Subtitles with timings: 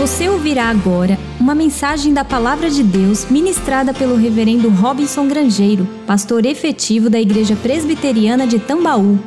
[0.00, 6.46] Você ouvirá agora uma mensagem da Palavra de Deus ministrada pelo Reverendo Robinson Grangeiro, pastor
[6.46, 9.18] efetivo da Igreja Presbiteriana de Tambaú.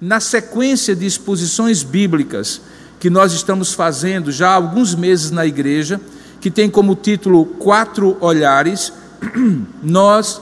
[0.00, 2.60] Na sequência de exposições bíblicas
[2.98, 6.00] que nós estamos fazendo já há alguns meses na igreja,
[6.40, 8.92] que tem como título Quatro Olhares,
[9.80, 10.40] nós,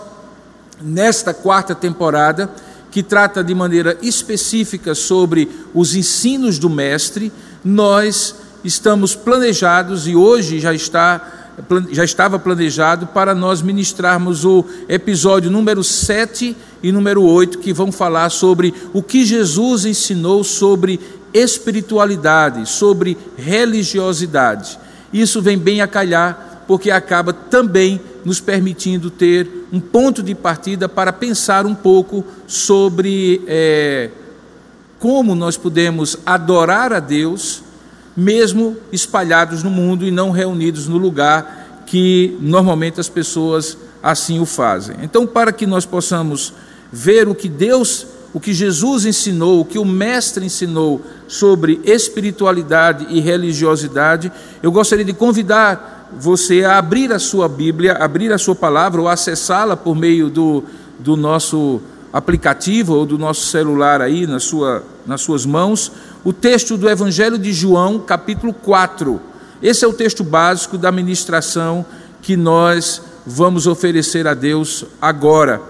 [0.81, 2.51] nesta quarta temporada,
[2.91, 7.31] que trata de maneira específica sobre os ensinos do Mestre,
[7.63, 11.33] nós estamos planejados e hoje já está
[11.91, 17.91] já estava planejado para nós ministrarmos o episódio número 7 e número 8 que vão
[17.91, 21.01] falar sobre o que Jesus ensinou sobre
[21.33, 24.79] espiritualidade, sobre religiosidade.
[25.11, 30.87] Isso vem bem a calhar porque acaba também nos permitindo ter um ponto de partida
[30.87, 34.11] para pensar um pouco sobre é,
[34.99, 37.65] como nós podemos adorar a Deus
[38.17, 44.47] mesmo espalhados no mundo e não reunidos no lugar que normalmente as pessoas assim o
[44.47, 44.97] fazem.
[45.03, 46.53] Então, para que nós possamos
[46.93, 53.07] ver o que Deus, o que Jesus ensinou, o que o Mestre ensinou sobre espiritualidade
[53.11, 58.55] e religiosidade, eu gostaria de convidar você a abrir a sua Bíblia, abrir a sua
[58.55, 60.65] palavra ou acessá-la por meio do,
[60.99, 61.81] do nosso
[62.13, 65.93] aplicativo ou do nosso celular aí na sua, nas suas mãos,
[66.27, 69.21] o texto do Evangelho de João, capítulo 4.
[69.63, 71.87] Esse é o texto básico da ministração
[72.21, 75.63] que nós vamos oferecer a Deus agora.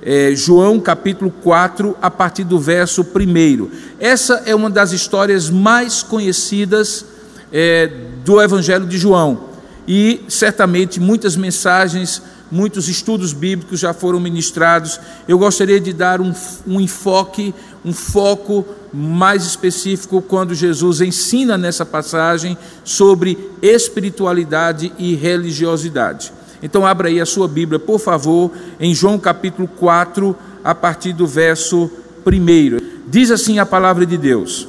[0.00, 3.68] É, João capítulo 4, a partir do verso 1.
[3.98, 7.04] Essa é uma das histórias mais conhecidas
[7.52, 7.90] é,
[8.24, 9.40] do Evangelho de João
[9.88, 15.00] e certamente muitas mensagens muitos estudos bíblicos já foram ministrados.
[15.26, 16.32] Eu gostaria de dar um,
[16.66, 26.32] um enfoque, um foco mais específico quando Jesus ensina nessa passagem sobre espiritualidade e religiosidade.
[26.62, 31.26] Então, abra aí a sua Bíblia, por favor, em João capítulo 4, a partir do
[31.26, 31.90] verso
[32.26, 33.06] 1.
[33.06, 34.66] Diz assim a palavra de Deus: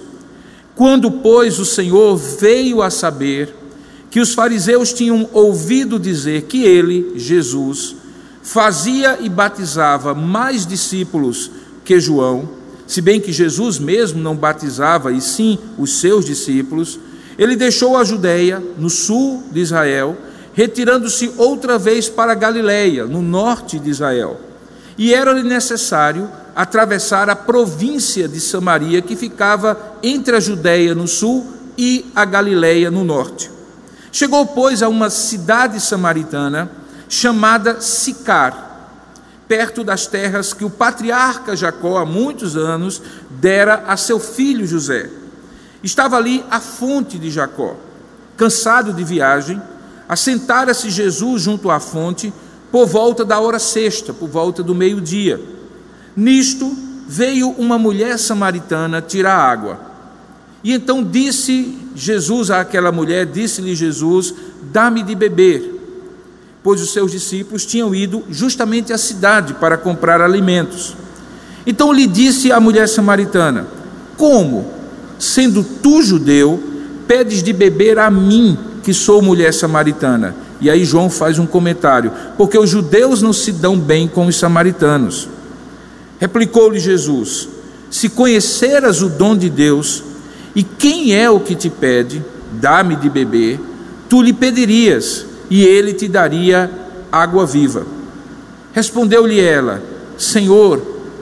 [0.75, 3.55] Quando, pois, o Senhor veio a saber
[4.09, 7.95] que os fariseus tinham ouvido dizer que ele, Jesus,
[8.41, 11.51] fazia e batizava mais discípulos
[11.83, 12.49] que João,
[12.85, 16.99] se bem que Jesus mesmo não batizava, e sim os seus discípulos,
[17.37, 20.17] ele deixou a Judéia, no sul de Israel,
[20.53, 24.39] retirando-se outra vez para Galiléia, no norte de Israel.
[24.97, 31.45] E era-lhe necessário atravessar a província de Samaria, que ficava entre a Judéia no sul
[31.77, 33.56] e a Galiléia no norte.
[34.11, 36.69] Chegou, pois, a uma cidade samaritana
[37.09, 38.65] chamada Sicar,
[39.47, 45.09] perto das terras que o patriarca Jacó, há muitos anos, dera a seu filho José.
[45.83, 47.75] Estava ali a fonte de Jacó.
[48.35, 49.61] Cansado de viagem,
[50.07, 52.33] assentara-se Jesus junto à fonte
[52.71, 55.39] por volta da hora sexta, por volta do meio-dia.
[56.15, 56.75] Nisto
[57.07, 59.86] veio uma mulher samaritana tirar água.
[60.63, 64.33] E então disse Jesus àquela mulher, disse-lhe Jesus:
[64.71, 65.75] Dá-me de beber.
[66.63, 70.95] Pois os seus discípulos tinham ido justamente à cidade para comprar alimentos.
[71.65, 73.67] Então lhe disse a mulher samaritana:
[74.17, 74.71] Como,
[75.19, 76.61] sendo tu judeu,
[77.07, 80.35] pedes de beber a mim, que sou mulher samaritana?
[80.59, 84.35] E aí João faz um comentário: Porque os judeus não se dão bem com os
[84.37, 85.29] samaritanos.
[86.19, 87.47] Replicou-lhe Jesus:
[87.89, 90.03] Se conheceras o dom de Deus,
[90.57, 93.59] e quem é o que te pede, dá-me de beber,
[94.09, 96.71] tu lhe pedirias, e ele te daria
[97.11, 97.85] água viva.
[98.73, 99.83] Respondeu-lhe ela:
[100.17, 100.81] Senhor,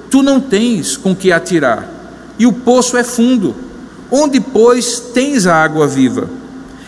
[0.09, 1.85] tu não tens com que atirar,
[2.40, 3.53] e o poço é fundo.
[4.09, 6.29] Onde, pois, tens a água viva?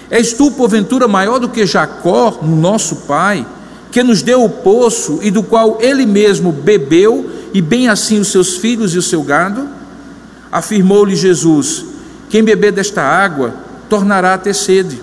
[0.10, 3.46] És tu, porventura, maior do que Jacó, nosso pai,
[3.92, 8.30] que nos deu o poço e do qual ele mesmo bebeu, e bem assim os
[8.30, 9.68] seus filhos e o seu gado?
[10.50, 11.97] Afirmou-lhe Jesus:
[12.30, 13.54] quem beber desta água
[13.90, 15.02] tornará a ter sede.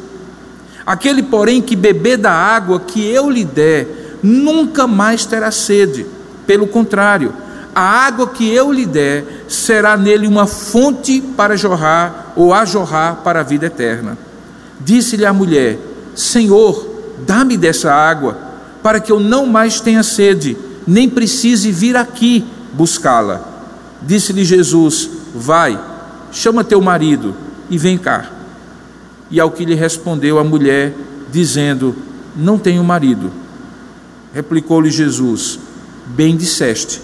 [0.85, 6.07] Aquele, porém, que beber da água que eu lhe der, nunca mais terá sede.
[6.47, 7.33] Pelo contrário,
[7.75, 13.17] a água que eu lhe der será nele uma fonte para jorrar ou a jorrar
[13.25, 14.19] para a vida eterna.
[14.81, 15.79] Disse-lhe a mulher:
[16.15, 16.87] Senhor,
[17.27, 18.37] dá-me dessa água,
[18.83, 20.57] para que eu não mais tenha sede,
[20.87, 22.45] nem precise vir aqui
[22.75, 23.41] buscá-la.
[24.03, 25.94] Disse-lhe Jesus: Vai
[26.35, 27.35] chama teu marido
[27.71, 28.31] e vem cá.
[29.31, 30.93] E ao que lhe respondeu a mulher,
[31.33, 31.97] dizendo:
[32.37, 33.31] Não tenho marido.
[34.35, 35.59] Replicou-lhe Jesus:
[36.07, 37.01] Bem disseste,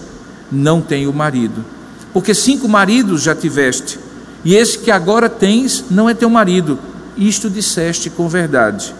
[0.51, 1.65] não tenho marido.
[2.13, 3.97] Porque cinco maridos já tiveste,
[4.43, 6.77] e esse que agora tens não é teu marido.
[7.17, 8.93] isto disseste com verdade.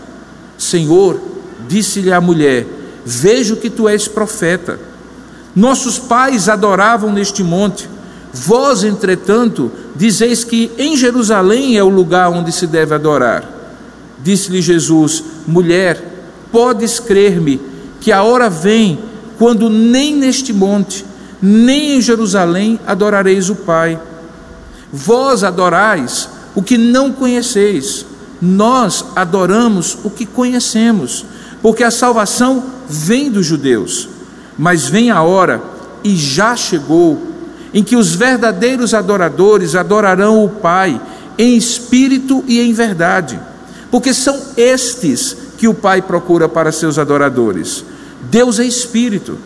[0.58, 1.22] Senhor,
[1.68, 2.66] disse-lhe a mulher:
[3.06, 4.80] Vejo que tu és profeta.
[5.54, 7.90] Nossos pais adoravam neste monte.
[8.34, 13.44] Vós, entretanto, dizeis que em Jerusalém é o lugar onde se deve adorar.
[14.24, 16.02] Disse-lhe Jesus: Mulher,
[16.52, 17.60] podes crer-me
[18.00, 19.00] que a hora vem
[19.38, 21.06] quando nem neste monte,
[21.42, 24.00] nem em Jerusalém adorareis o Pai.
[24.94, 28.06] Vós adorais o que não conheceis,
[28.42, 31.26] nós adoramos o que conhecemos,
[31.62, 34.10] porque a salvação vem dos judeus.
[34.58, 35.62] Mas vem a hora,
[36.04, 37.31] e já chegou,
[37.74, 41.00] em que os verdadeiros adoradores adorarão o Pai
[41.38, 43.40] em espírito e em verdade,
[43.90, 47.84] porque são estes que o Pai procura para seus adoradores.
[48.30, 49.38] Deus é espírito,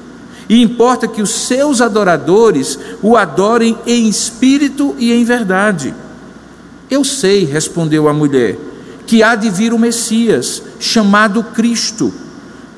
[0.47, 5.93] e importa que os seus adoradores o adorem em espírito e em verdade.
[6.89, 8.57] Eu sei, respondeu a mulher,
[9.07, 12.13] que há de vir o Messias, chamado Cristo.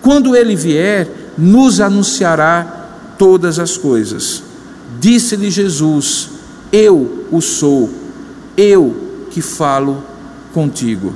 [0.01, 4.46] Quando ele vier, nos anunciará todas as coisas.
[5.07, 6.31] Disse-lhe Jesus:
[6.69, 7.89] Eu o sou,
[8.57, 10.04] eu que falo
[10.54, 11.13] contigo.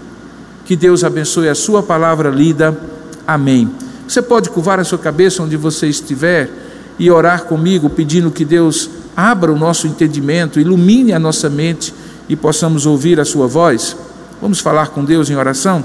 [0.63, 2.79] Que Deus abençoe a sua palavra lida.
[3.27, 3.69] Amém.
[4.07, 6.49] Você pode curvar a sua cabeça onde você estiver
[6.97, 11.93] e orar comigo, pedindo que Deus abra o nosso entendimento, ilumine a nossa mente
[12.29, 13.97] e possamos ouvir a Sua voz?
[14.41, 15.83] Vamos falar com Deus em oração?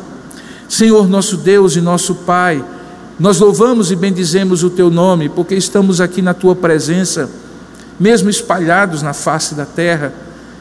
[0.68, 2.64] Senhor, nosso Deus e nosso Pai,
[3.18, 7.28] nós louvamos e bendizemos o Teu nome, porque estamos aqui na Tua presença,
[7.98, 10.12] mesmo espalhados na face da terra,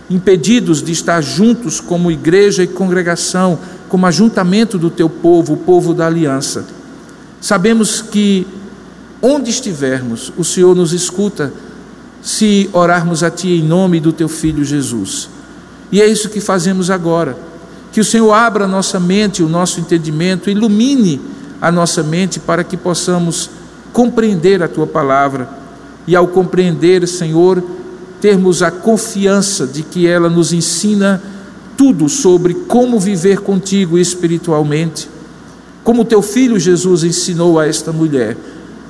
[0.10, 3.60] impedidos de estar juntos como igreja e congregação,
[3.90, 6.66] como ajuntamento do Teu povo, o povo da aliança.
[7.42, 8.48] Sabemos que
[9.22, 11.52] onde estivermos, o Senhor nos escuta
[12.22, 15.30] se orarmos a Ti em nome do Teu Filho Jesus.
[15.92, 17.38] E é isso que fazemos agora.
[17.92, 21.22] Que o Senhor abra a nossa mente, o nosso entendimento, ilumine
[21.62, 23.50] a nossa mente para que possamos
[23.94, 25.48] compreender a tua palavra.
[26.08, 27.64] E ao compreender, Senhor,
[28.22, 31.22] termos a confiança de que ela nos ensina
[31.78, 35.10] tudo sobre como viver contigo espiritualmente.
[35.84, 38.38] Como teu filho Jesus ensinou a esta mulher,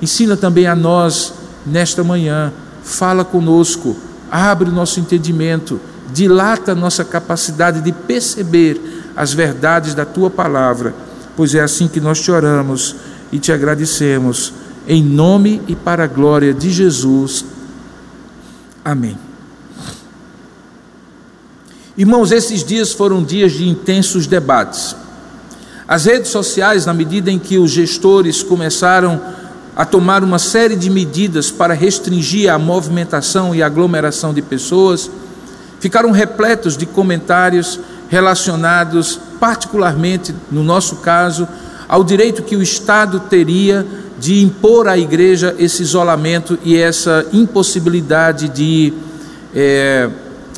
[0.01, 1.33] ensina também a nós
[1.65, 2.53] nesta manhã.
[2.83, 3.95] Fala conosco,
[4.29, 5.79] abre o nosso entendimento
[6.12, 8.79] dilata a nossa capacidade de perceber
[9.15, 10.94] as verdades da tua palavra,
[11.35, 12.95] pois é assim que nós te oramos
[13.31, 14.53] e te agradecemos,
[14.88, 17.46] em nome e para a glória de Jesus.
[18.84, 19.18] Amém.
[21.98, 24.96] Irmãos, esses dias foram dias de intensos debates.
[25.88, 29.22] As redes sociais, na medida em que os gestores começaram
[29.76, 35.10] a tomar uma série de medidas para restringir a movimentação e aglomeração de pessoas,
[35.80, 37.80] ficaram repletos de comentários
[38.10, 41.48] relacionados, particularmente no nosso caso,
[41.88, 43.86] ao direito que o Estado teria
[44.17, 48.94] de impor à igreja esse isolamento e essa impossibilidade de
[49.53, 50.09] é,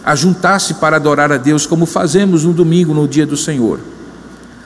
[0.04, 3.80] ajuntar-se para adorar a Deus, como fazemos no domingo, no dia do Senhor.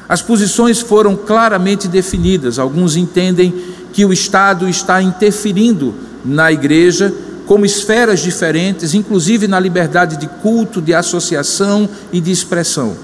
[0.08, 2.60] As posições foram claramente definidas.
[2.60, 3.54] Alguns entendem
[3.94, 5.94] que o Estado está interferindo
[6.24, 7.14] na igreja
[7.46, 12.96] como esferas diferentes, inclusive na liberdade de culto, de associação e de expressão.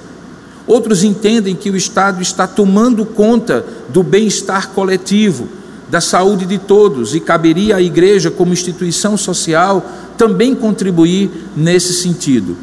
[0.65, 5.47] Outros entendem que o Estado está tomando conta do bem-estar coletivo,
[5.89, 9.85] da saúde de todos, e caberia à igreja, como instituição social,
[10.17, 12.57] também contribuir nesse sentido.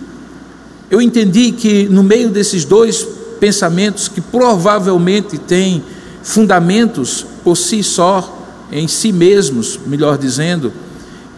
[0.90, 3.07] Eu entendi que, no meio desses dois
[3.40, 5.83] pensamentos, que provavelmente têm
[6.23, 10.73] fundamentos por si só, em si mesmos, melhor dizendo,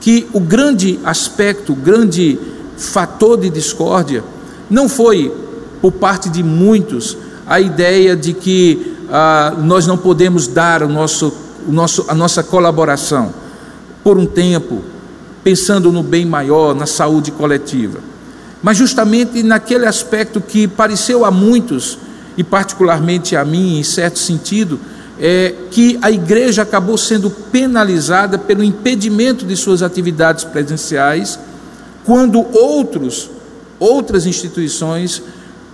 [0.01, 2.39] que o grande aspecto, o grande
[2.77, 4.23] fator de discórdia
[4.71, 5.33] não foi,
[5.81, 7.17] por parte de muitos,
[7.47, 11.33] a ideia de que ah, nós não podemos dar o nosso,
[11.67, 13.33] o nosso, a nossa colaboração
[14.03, 14.83] por um tempo,
[15.43, 17.99] pensando no bem maior, na saúde coletiva.
[18.63, 21.99] Mas justamente naquele aspecto que pareceu a muitos,
[22.37, 24.79] e particularmente a mim, em certo sentido,
[25.19, 31.39] é, que a igreja acabou sendo penalizada pelo impedimento de suas atividades presenciais,
[32.05, 33.31] quando outros,
[33.79, 35.23] outras instituições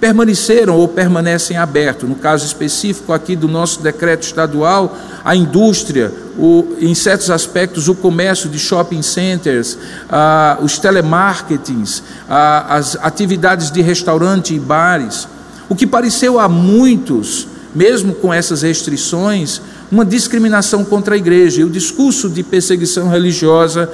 [0.02, 2.08] permaneceram ou permanecem abertos.
[2.08, 7.94] No caso específico aqui do nosso decreto estadual, a indústria, o, em certos aspectos, o
[7.94, 9.78] comércio de shopping centers,
[10.10, 15.28] ah, os telemarketings, ah, as atividades de restaurante e bares.
[15.68, 21.60] O que pareceu a muitos mesmo com essas restrições, uma discriminação contra a igreja.
[21.60, 23.88] E o discurso de perseguição religiosa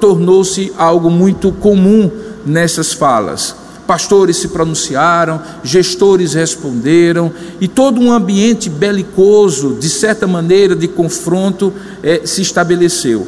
[0.00, 2.10] tornou-se algo muito comum
[2.44, 3.54] nessas falas.
[3.88, 11.72] Pastores se pronunciaram, gestores responderam, e todo um ambiente belicoso, de certa maneira, de confronto,
[12.02, 13.26] é, se estabeleceu.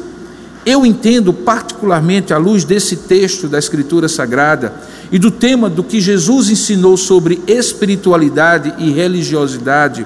[0.63, 4.71] Eu entendo, particularmente à luz desse texto da Escritura Sagrada
[5.11, 10.05] e do tema do que Jesus ensinou sobre espiritualidade e religiosidade,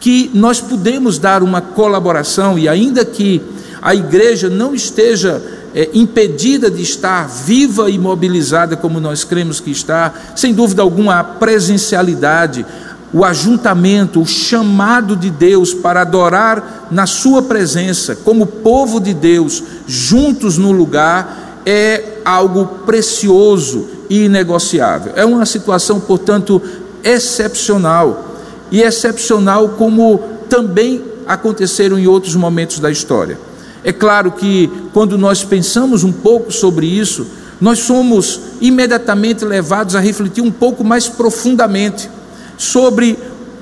[0.00, 3.42] que nós podemos dar uma colaboração, e ainda que
[3.82, 5.42] a igreja não esteja
[5.74, 11.18] é, impedida de estar viva e mobilizada como nós cremos que está, sem dúvida alguma,
[11.18, 12.64] a presencialidade,
[13.12, 19.62] o ajuntamento, o chamado de Deus para adorar na Sua presença, como povo de Deus,
[19.86, 25.12] juntos no lugar, é algo precioso e inegociável.
[25.16, 26.60] É uma situação, portanto,
[27.02, 28.36] excepcional.
[28.70, 33.38] E excepcional como também aconteceram em outros momentos da história.
[33.84, 37.26] É claro que quando nós pensamos um pouco sobre isso,
[37.60, 42.10] nós somos imediatamente levados a refletir um pouco mais profundamente
[42.56, 43.18] sobre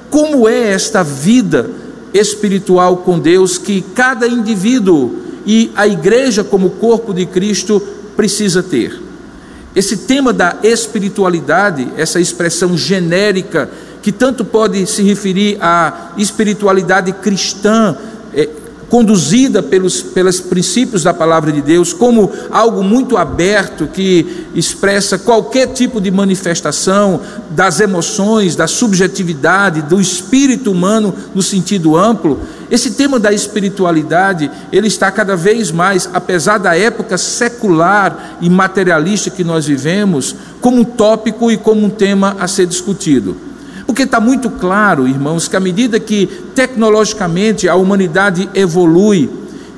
[0.09, 1.69] como é esta vida
[2.15, 7.81] espiritual com Deus que cada indivíduo e a igreja, como corpo de Cristo,
[8.17, 9.01] precisa ter.
[9.75, 13.71] Esse tema da espiritualidade, essa expressão genérica,
[14.03, 17.97] que tanto pode se referir à espiritualidade cristã,
[18.35, 18.49] é,
[18.93, 25.69] conduzida pelos, pelos princípios da palavra de Deus, como algo muito aberto que expressa qualquer
[25.69, 27.19] tipo de manifestação
[27.49, 32.41] das emoções, da subjetividade, do espírito humano no sentido amplo.
[32.71, 39.31] Esse tema da espiritualidade, ele está cada vez mais, apesar da época secular e materialista
[39.31, 43.52] que nós vivemos, como um tópico e como um tema a ser discutido.
[43.93, 49.29] Porque está muito claro, irmãos, que à medida que tecnologicamente a humanidade evolui,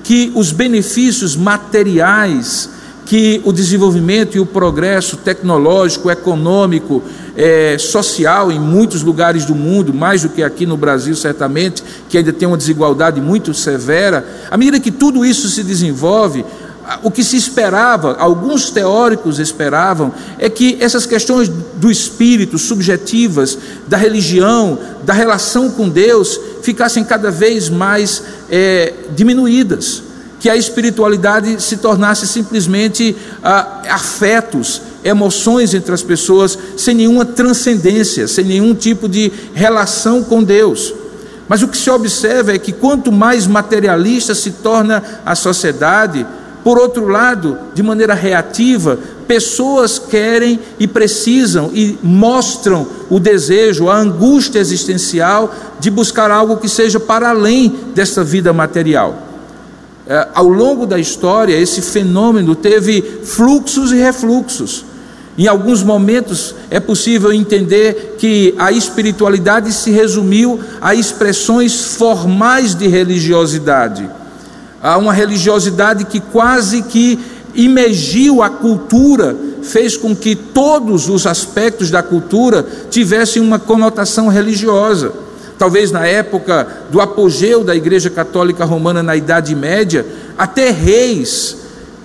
[0.04, 2.70] que os benefícios materiais
[3.06, 7.02] que o desenvolvimento e o progresso tecnológico, econômico,
[7.36, 12.16] é, social em muitos lugares do mundo, mais do que aqui no Brasil, certamente, que
[12.16, 16.44] ainda tem uma desigualdade muito severa, à medida que tudo isso se desenvolve,
[17.02, 23.96] o que se esperava, alguns teóricos esperavam, é que essas questões do espírito, subjetivas, da
[23.96, 30.02] religião, da relação com Deus, ficassem cada vez mais é, diminuídas,
[30.38, 38.28] que a espiritualidade se tornasse simplesmente ah, afetos, emoções entre as pessoas, sem nenhuma transcendência,
[38.28, 40.92] sem nenhum tipo de relação com Deus.
[41.48, 46.26] Mas o que se observa é que quanto mais materialista se torna a sociedade,
[46.64, 53.98] por outro lado, de maneira reativa, pessoas querem e precisam e mostram o desejo, a
[53.98, 59.18] angústia existencial de buscar algo que seja para além dessa vida material.
[60.06, 64.86] É, ao longo da história, esse fenômeno teve fluxos e refluxos.
[65.36, 72.86] Em alguns momentos é possível entender que a espiritualidade se resumiu a expressões formais de
[72.86, 74.08] religiosidade
[74.84, 77.18] a uma religiosidade que quase que
[77.54, 85.10] imergiu a cultura, fez com que todos os aspectos da cultura tivessem uma conotação religiosa.
[85.58, 90.04] Talvez na época do apogeu da Igreja Católica Romana na Idade Média,
[90.36, 91.56] até reis,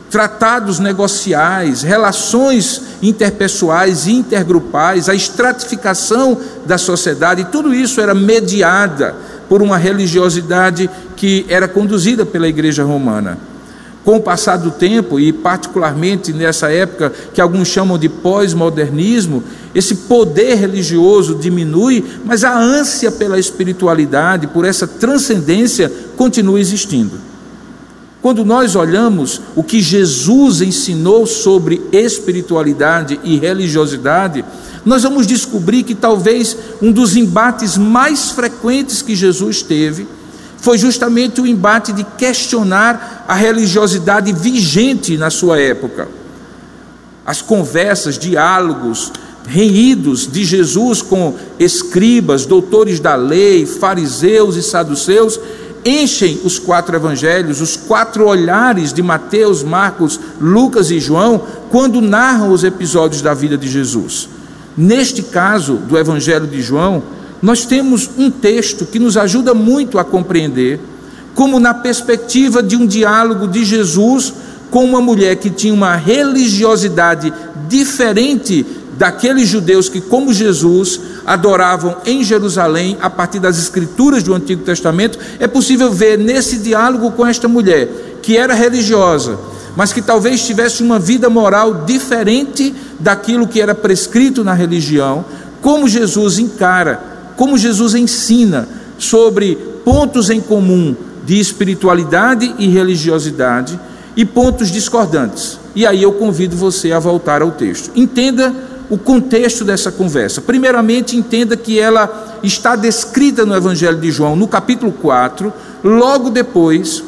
[0.10, 9.16] tratados negociais, relações interpessoais intergrupais, a estratificação da sociedade, tudo isso era mediada
[9.50, 13.38] por uma religiosidade que era conduzida pela Igreja Romana.
[14.06, 19.44] Com o passar do tempo, e particularmente nessa época que alguns chamam de pós-modernismo,
[19.76, 27.29] esse poder religioso diminui, mas a ânsia pela espiritualidade, por essa transcendência, continua existindo.
[28.22, 34.44] Quando nós olhamos o que Jesus ensinou sobre espiritualidade e religiosidade,
[34.86, 40.08] nós vamos descobrir que talvez um dos embates mais frequentes que Jesus teve
[40.58, 46.10] foi justamente o embate de questionar a religiosidade vigente na sua época.
[47.26, 49.14] As conversas, diálogos,
[49.48, 55.40] reídos de Jesus com escribas, doutores da lei, fariseus e saduceus,
[55.86, 62.52] enchem os quatro evangelhos, os quatro olhares de Mateus, Marcos, Lucas e João, quando narram
[62.52, 64.30] os episódios da vida de Jesus.
[64.78, 67.04] Neste caso do Evangelho de João,
[67.42, 70.80] nós temos um texto que nos ajuda muito a compreender
[71.34, 74.34] como, na perspectiva de um diálogo de Jesus
[74.70, 77.34] com uma mulher que tinha uma religiosidade
[77.68, 78.66] diferente
[79.00, 85.18] daqueles judeus que, como Jesus, adoravam em Jerusalém a partir das escrituras do Antigo Testamento,
[85.40, 89.40] é possível ver nesse diálogo com esta mulher, que era religiosa,
[89.74, 95.24] mas que talvez tivesse uma vida moral diferente daquilo que era prescrito na religião,
[95.62, 97.02] como Jesus encara,
[97.38, 100.94] como Jesus ensina sobre pontos em comum
[101.26, 103.80] de espiritualidade e religiosidade
[104.14, 105.58] e pontos discordantes.
[105.74, 107.92] E aí eu convido você a voltar ao texto.
[107.96, 108.54] Entenda
[108.90, 110.42] o contexto dessa conversa.
[110.42, 115.54] Primeiramente, entenda que ela está descrita no Evangelho de João, no capítulo 4,
[115.84, 117.04] logo depois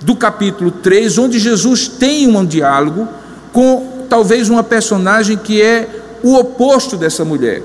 [0.00, 3.08] do capítulo 3, onde Jesus tem um diálogo
[3.52, 5.88] com talvez uma personagem que é
[6.22, 7.62] o oposto dessa mulher.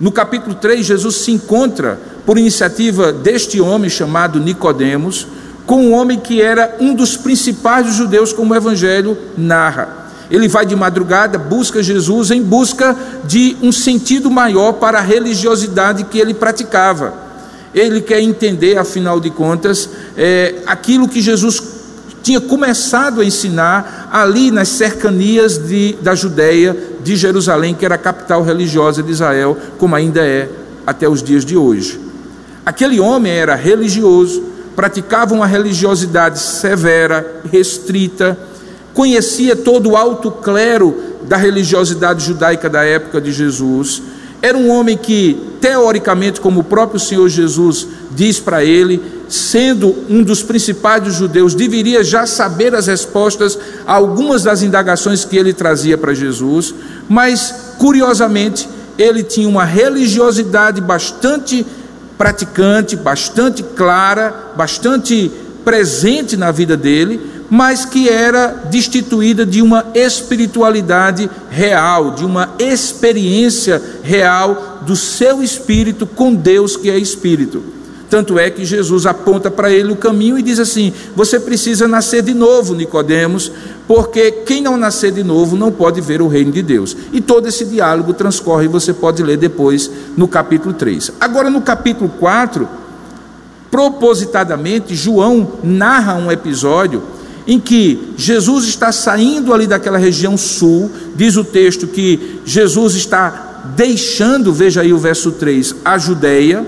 [0.00, 5.26] No capítulo 3, Jesus se encontra, por iniciativa deste homem chamado Nicodemos,
[5.66, 10.01] com um homem que era um dos principais dos judeus, como o Evangelho narra.
[10.32, 16.04] Ele vai de madrugada, busca Jesus em busca de um sentido maior para a religiosidade
[16.04, 17.12] que ele praticava.
[17.74, 21.62] Ele quer entender, afinal de contas, é, aquilo que Jesus
[22.22, 26.74] tinha começado a ensinar ali nas cercanias de, da Judéia,
[27.04, 30.48] de Jerusalém, que era a capital religiosa de Israel, como ainda é
[30.86, 32.00] até os dias de hoje.
[32.64, 38.38] Aquele homem era religioso, praticava uma religiosidade severa, restrita,
[38.94, 44.02] conhecia todo o alto clero da religiosidade judaica da época de Jesus.
[44.40, 50.22] Era um homem que, teoricamente, como o próprio Senhor Jesus diz para ele, sendo um
[50.22, 53.56] dos principais judeus, deveria já saber as respostas
[53.86, 56.74] a algumas das indagações que ele trazia para Jesus,
[57.08, 58.68] mas, curiosamente,
[58.98, 61.64] ele tinha uma religiosidade bastante
[62.18, 65.30] praticante, bastante clara, bastante
[65.64, 67.20] presente na vida dele,
[67.54, 76.06] mas que era destituída de uma espiritualidade real, de uma experiência real do seu espírito
[76.06, 77.62] com Deus que é espírito.
[78.08, 82.22] Tanto é que Jesus aponta para ele o caminho e diz assim: Você precisa nascer
[82.22, 83.52] de novo, Nicodemos,
[83.86, 86.96] porque quem não nascer de novo não pode ver o reino de Deus.
[87.12, 91.12] E todo esse diálogo transcorre, você pode ler depois no capítulo 3.
[91.20, 92.66] Agora no capítulo 4,
[93.70, 97.11] propositadamente, João narra um episódio
[97.46, 103.72] em que Jesus está saindo ali daquela região sul, diz o texto que Jesus está
[103.76, 106.66] deixando, veja aí o verso 3, a Judéia,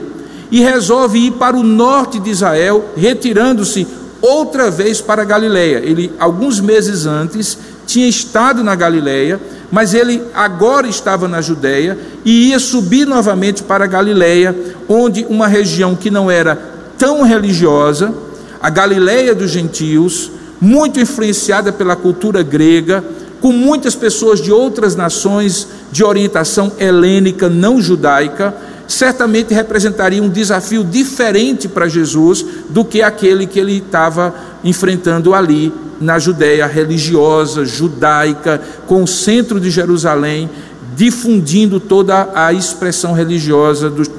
[0.51, 3.87] e resolve ir para o norte de Israel, retirando-se
[4.21, 5.79] outra vez para a Galileia.
[5.79, 12.51] Ele, alguns meses antes, tinha estado na Galileia, mas ele agora estava na Judéia e
[12.51, 14.55] ia subir novamente para a Galileia,
[14.89, 16.57] onde uma região que não era
[16.97, 18.15] tão religiosa,
[18.63, 20.31] a Galileia dos gentios,
[20.65, 23.05] muito influenciada pela cultura grega,
[23.39, 28.55] com muitas pessoas de outras nações de orientação helênica, não judaica,
[28.89, 35.71] certamente representaria um desafio diferente para Jesus do que aquele que ele estava enfrentando ali
[36.01, 40.49] na Judéia religiosa, judaica, com o centro de Jerusalém,
[40.97, 44.11] difundindo toda a expressão religiosa dos,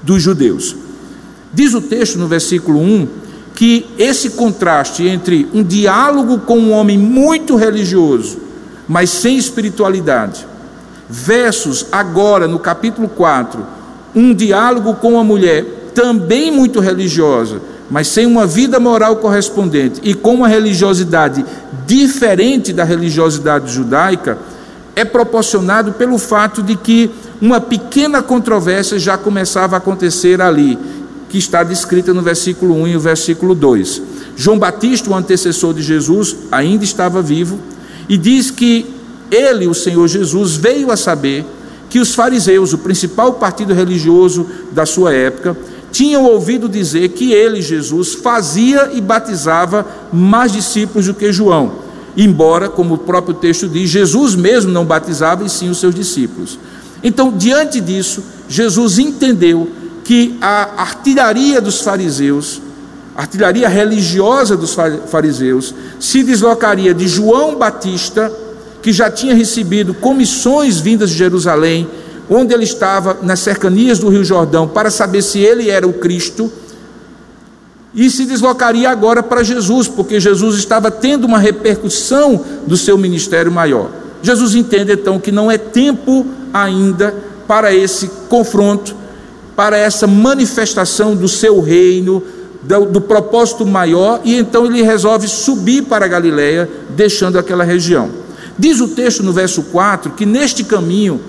[0.00, 0.76] dos judeus.
[1.52, 3.25] Diz o texto no versículo 1
[3.56, 8.38] que esse contraste entre um diálogo com um homem muito religioso,
[8.86, 10.46] mas sem espiritualidade,
[11.08, 13.66] versus agora no capítulo 4,
[14.14, 15.64] um diálogo com uma mulher
[15.94, 21.42] também muito religiosa, mas sem uma vida moral correspondente e com uma religiosidade
[21.86, 24.36] diferente da religiosidade judaica,
[24.94, 30.78] é proporcionado pelo fato de que uma pequena controvérsia já começava a acontecer ali,
[31.28, 34.02] que está descrita no versículo 1 e o versículo 2.
[34.36, 37.58] João Batista, o antecessor de Jesus, ainda estava vivo
[38.08, 38.86] e diz que
[39.30, 41.44] ele, o Senhor Jesus, veio a saber
[41.88, 45.56] que os fariseus, o principal partido religioso da sua época,
[45.90, 51.72] tinham ouvido dizer que ele, Jesus, fazia e batizava mais discípulos do que João,
[52.16, 56.58] embora, como o próprio texto diz, Jesus mesmo não batizava e sim os seus discípulos.
[57.02, 59.70] Então, diante disso, Jesus entendeu
[60.06, 62.62] que a artilharia dos fariseus,
[63.16, 64.72] a artilharia religiosa dos
[65.08, 68.32] fariseus, se deslocaria de João Batista,
[68.80, 71.90] que já tinha recebido comissões vindas de Jerusalém,
[72.30, 76.52] onde ele estava nas cercanias do Rio Jordão, para saber se ele era o Cristo,
[77.92, 83.50] e se deslocaria agora para Jesus, porque Jesus estava tendo uma repercussão do seu ministério
[83.50, 83.90] maior.
[84.22, 87.12] Jesus entende então que não é tempo ainda
[87.48, 89.05] para esse confronto
[89.56, 92.22] para essa manifestação do seu reino,
[92.62, 98.10] do, do, propósito maior, e então ele resolve subir para Galiléia, deixando aquela região.
[98.58, 101.20] Diz o texto no verso 4 que neste caminho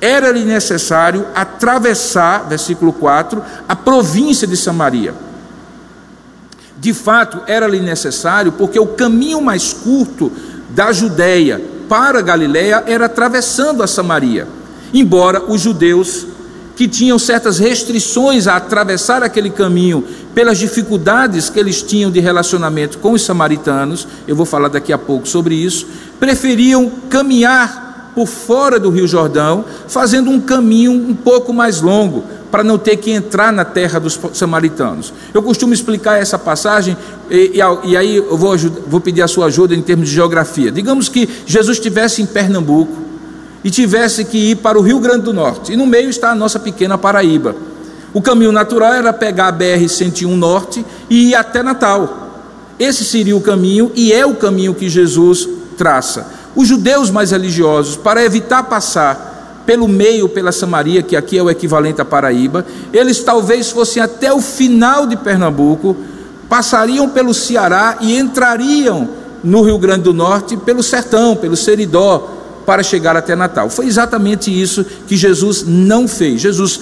[0.00, 5.14] era-lhe necessário atravessar, versículo 4, a província de Samaria.
[6.76, 10.30] De fato, era-lhe necessário, porque o caminho mais curto
[10.70, 14.46] da Judéia para Galiléia era atravessando a Samaria.
[14.92, 16.26] Embora os judeus
[16.76, 22.98] que tinham certas restrições a atravessar aquele caminho pelas dificuldades que eles tinham de relacionamento
[22.98, 25.86] com os samaritanos, eu vou falar daqui a pouco sobre isso,
[26.18, 32.62] preferiam caminhar por fora do Rio Jordão, fazendo um caminho um pouco mais longo, para
[32.62, 35.12] não ter que entrar na terra dos samaritanos.
[35.32, 36.96] Eu costumo explicar essa passagem,
[37.28, 38.56] e, e, e aí eu vou,
[38.86, 40.70] vou pedir a sua ajuda em termos de geografia.
[40.70, 43.03] Digamos que Jesus estivesse em Pernambuco
[43.64, 46.34] e tivesse que ir para o Rio Grande do Norte, e no meio está a
[46.34, 47.56] nossa pequena Paraíba.
[48.12, 52.28] O caminho natural era pegar a BR-101 Norte e ir até Natal.
[52.78, 56.26] Esse seria o caminho e é o caminho que Jesus traça.
[56.54, 61.50] Os judeus mais religiosos, para evitar passar pelo meio, pela Samaria, que aqui é o
[61.50, 65.96] equivalente à Paraíba, eles talvez fossem até o final de Pernambuco,
[66.48, 69.08] passariam pelo Ceará e entrariam
[69.42, 72.33] no Rio Grande do Norte pelo sertão, pelo Seridó,
[72.66, 73.68] para chegar até Natal.
[73.70, 76.40] Foi exatamente isso que Jesus não fez.
[76.40, 76.80] Jesus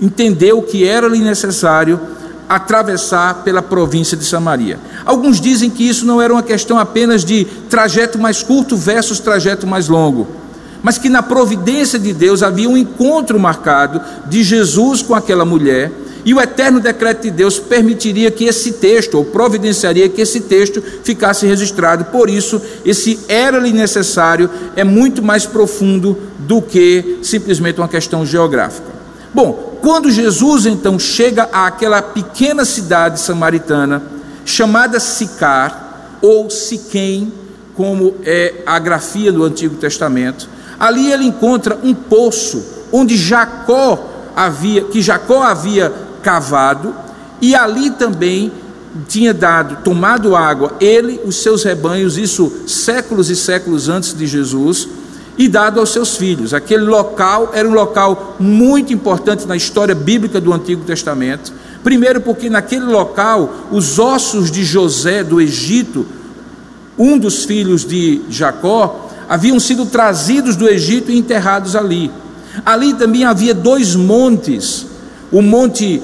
[0.00, 2.00] entendeu que era-lhe necessário
[2.48, 4.78] atravessar pela província de Samaria.
[5.04, 9.66] Alguns dizem que isso não era uma questão apenas de trajeto mais curto versus trajeto
[9.66, 10.40] mais longo
[10.82, 15.92] mas que na providência de Deus havia um encontro marcado de Jesus com aquela mulher,
[16.24, 20.82] e o eterno decreto de Deus permitiria que esse texto, ou providenciaria que esse texto
[21.02, 22.06] ficasse registrado.
[22.06, 28.88] Por isso, esse era-lhe necessário é muito mais profundo do que simplesmente uma questão geográfica.
[29.32, 34.02] Bom, quando Jesus então chega àquela pequena cidade samaritana,
[34.44, 37.32] chamada Sicar, ou Siquém,
[37.74, 40.48] como é a grafia do Antigo Testamento,
[40.80, 44.02] Ali ele encontra um poço onde Jacó
[44.34, 46.94] havia, que Jacó havia cavado,
[47.40, 48.52] e ali também
[49.08, 54.88] tinha dado, tomado água, ele, os seus rebanhos, isso séculos e séculos antes de Jesus,
[55.38, 56.52] e dado aos seus filhos.
[56.52, 61.52] Aquele local era um local muito importante na história bíblica do Antigo Testamento.
[61.82, 66.04] Primeiro, porque naquele local os ossos de José do Egito,
[66.98, 72.10] um dos filhos de Jacó, haviam sido trazidos do Egito e enterrados ali.
[72.66, 74.86] Ali também havia dois montes,
[75.32, 76.02] o monte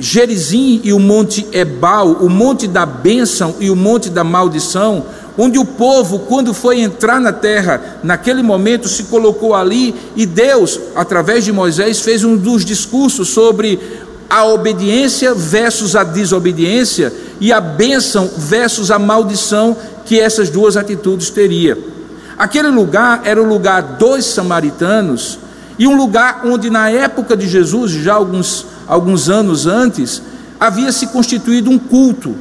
[0.00, 5.04] Gerizim e o monte Ebal, o monte da bênção e o monte da maldição,
[5.36, 10.78] onde o povo, quando foi entrar na terra, naquele momento se colocou ali e Deus,
[10.94, 13.80] através de Moisés, fez um dos discursos sobre
[14.30, 21.30] a obediência versus a desobediência e a bênção versus a maldição que essas duas atitudes
[21.30, 21.76] teria.
[22.36, 25.38] Aquele lugar era o lugar dos samaritanos
[25.78, 30.20] e um lugar onde, na época de Jesus, já alguns, alguns anos antes,
[30.58, 32.34] havia se constituído um culto,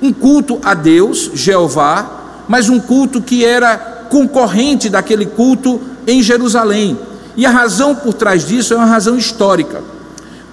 [0.00, 3.76] um culto a Deus, Jeová, mas um culto que era
[4.08, 6.98] concorrente daquele culto em Jerusalém.
[7.36, 9.82] E a razão por trás disso é uma razão histórica.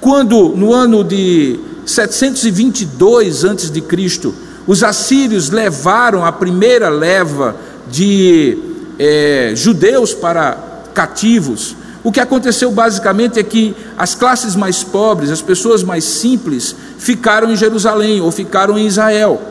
[0.02, 4.34] Quando no ano de 722 a.C.,
[4.68, 7.56] os assírios levaram a primeira leva
[7.90, 8.58] de
[9.00, 10.58] é, judeus para
[10.94, 11.76] cativos.
[12.06, 17.52] O que aconteceu basicamente é que as classes mais pobres, as pessoas mais simples, ficaram
[17.52, 19.42] em Jerusalém ou ficaram em Israel.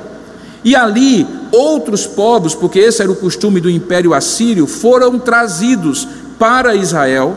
[0.63, 6.07] E ali, outros povos, porque esse era o costume do Império Assírio, foram trazidos
[6.39, 7.37] para Israel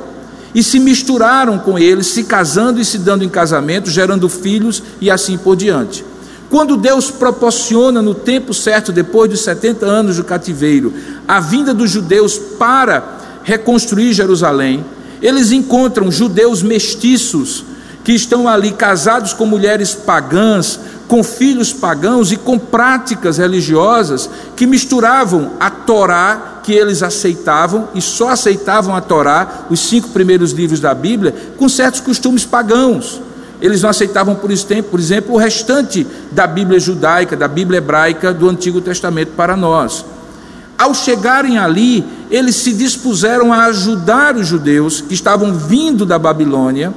[0.53, 5.09] e se misturaram com eles, se casando e se dando em casamento, gerando filhos e
[5.09, 6.05] assim por diante.
[6.47, 10.93] Quando Deus proporciona no tempo certo, depois dos 70 anos do cativeiro,
[11.27, 14.85] a vinda dos judeus para reconstruir Jerusalém,
[15.21, 17.63] eles encontram judeus mestiços
[18.03, 24.65] que estão ali casados com mulheres pagãs, com filhos pagãos e com práticas religiosas que
[24.65, 30.81] misturavam a Torá que eles aceitavam e só aceitavam a Torá, os cinco primeiros livros
[30.81, 33.21] da Bíblia, com certos costumes pagãos.
[33.61, 38.81] Eles não aceitavam, por exemplo, o restante da Bíblia judaica, da Bíblia hebraica do Antigo
[38.81, 40.03] Testamento para nós.
[40.77, 46.93] Ao chegarem ali, eles se dispuseram a ajudar os judeus que estavam vindo da Babilônia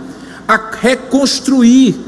[0.46, 1.98] a reconstruir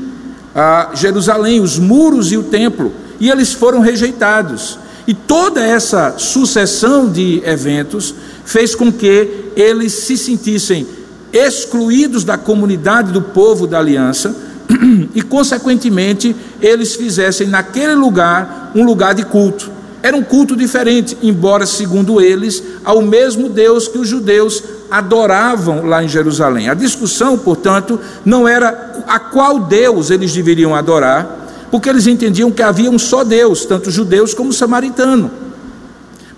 [0.54, 4.78] a Jerusalém, os muros e o templo, e eles foram rejeitados.
[5.06, 10.86] E toda essa sucessão de eventos fez com que eles se sentissem
[11.32, 14.36] excluídos da comunidade do povo da aliança
[15.14, 19.71] e, consequentemente, eles fizessem naquele lugar um lugar de culto.
[20.02, 26.02] Era um culto diferente, embora, segundo eles, ao mesmo Deus que os judeus adoravam lá
[26.02, 26.68] em Jerusalém.
[26.68, 32.62] A discussão, portanto, não era a qual Deus eles deveriam adorar, porque eles entendiam que
[32.62, 35.30] havia um só Deus, tanto judeus como samaritano.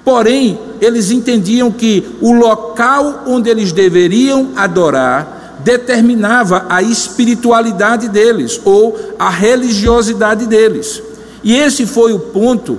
[0.04, 8.98] Porém, eles entendiam que o local onde eles deveriam adorar determinava a espiritualidade deles ou
[9.18, 11.02] a religiosidade deles.
[11.42, 12.78] E esse foi o ponto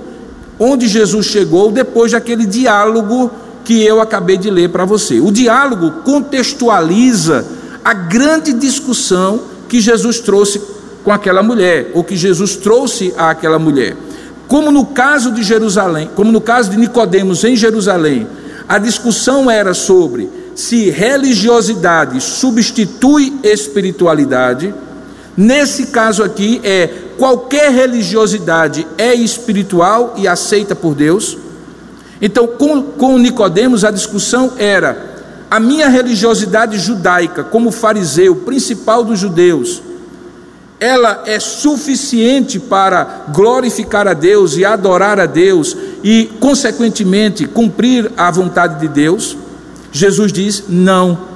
[0.58, 3.30] onde Jesus chegou depois daquele diálogo
[3.64, 5.20] que eu acabei de ler para você.
[5.20, 7.44] O diálogo contextualiza
[7.84, 10.60] a grande discussão que Jesus trouxe
[11.04, 13.96] com aquela mulher, ou que Jesus trouxe àquela mulher.
[14.48, 18.26] Como no caso de Jerusalém, como no caso de Nicodemos em Jerusalém,
[18.68, 24.74] a discussão era sobre se religiosidade substitui espiritualidade.
[25.36, 31.36] Nesse caso aqui é qualquer religiosidade é espiritual e aceita por Deus.
[32.20, 35.16] Então, com, com Nicodemos a discussão era
[35.50, 39.82] a minha religiosidade judaica, como fariseu, principal dos judeus,
[40.78, 48.30] ela é suficiente para glorificar a Deus e adorar a Deus e, consequentemente, cumprir a
[48.30, 49.36] vontade de Deus?
[49.92, 51.35] Jesus diz: não.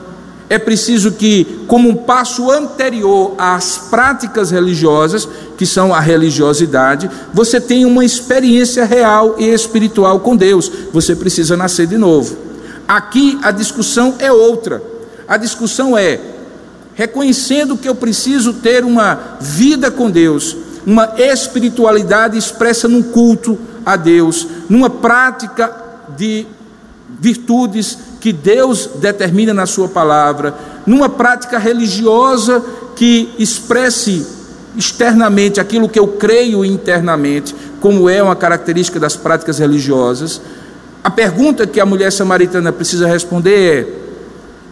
[0.50, 7.60] É preciso que, como um passo anterior às práticas religiosas, que são a religiosidade, você
[7.60, 10.68] tenha uma experiência real e espiritual com Deus.
[10.92, 12.36] Você precisa nascer de novo.
[12.88, 14.82] Aqui a discussão é outra.
[15.28, 16.20] A discussão é
[16.94, 23.94] reconhecendo que eu preciso ter uma vida com Deus, uma espiritualidade expressa num culto a
[23.94, 25.72] Deus, numa prática
[26.16, 26.44] de
[27.20, 30.54] virtudes que Deus determina na Sua palavra,
[30.86, 32.62] numa prática religiosa
[32.94, 34.26] que expresse
[34.76, 40.40] externamente aquilo que eu creio internamente, como é uma característica das práticas religiosas.
[41.02, 44.00] A pergunta que a mulher samaritana precisa responder é: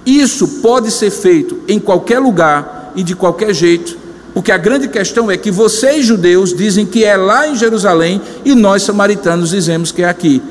[0.04, 3.96] isso pode ser feito em qualquer lugar e de qualquer jeito,
[4.34, 8.54] porque a grande questão é que vocês judeus dizem que é lá em Jerusalém e
[8.54, 10.42] nós samaritanos dizemos que é aqui.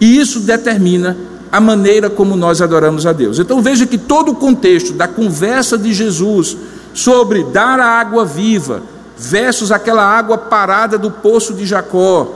[0.00, 1.16] E isso determina
[1.50, 3.38] a maneira como nós adoramos a Deus.
[3.38, 6.56] Então veja que todo o contexto da conversa de Jesus
[6.94, 8.82] sobre dar a água viva
[9.16, 12.32] versus aquela água parada do poço de Jacó,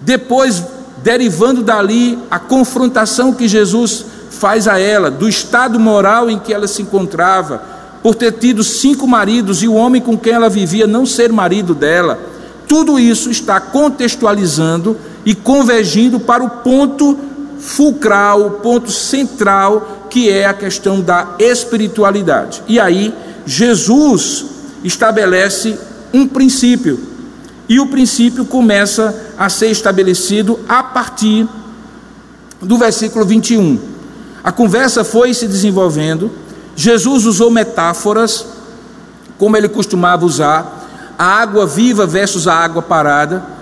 [0.00, 0.62] depois
[1.02, 6.66] derivando dali a confrontação que Jesus faz a ela, do estado moral em que ela
[6.66, 7.62] se encontrava,
[8.02, 11.74] por ter tido cinco maridos e o homem com quem ela vivia não ser marido
[11.74, 12.18] dela.
[12.66, 17.18] Tudo isso está contextualizando e convergindo para o ponto
[17.64, 22.62] fulcral, o ponto central, que é a questão da espiritualidade.
[22.68, 23.12] E aí,
[23.46, 24.44] Jesus
[24.84, 25.78] estabelece
[26.12, 27.00] um princípio,
[27.66, 31.48] e o princípio começa a ser estabelecido a partir
[32.60, 33.78] do versículo 21.
[34.44, 36.30] A conversa foi se desenvolvendo.
[36.76, 38.44] Jesus usou metáforas,
[39.38, 43.53] como ele costumava usar, a água viva versus a água parada,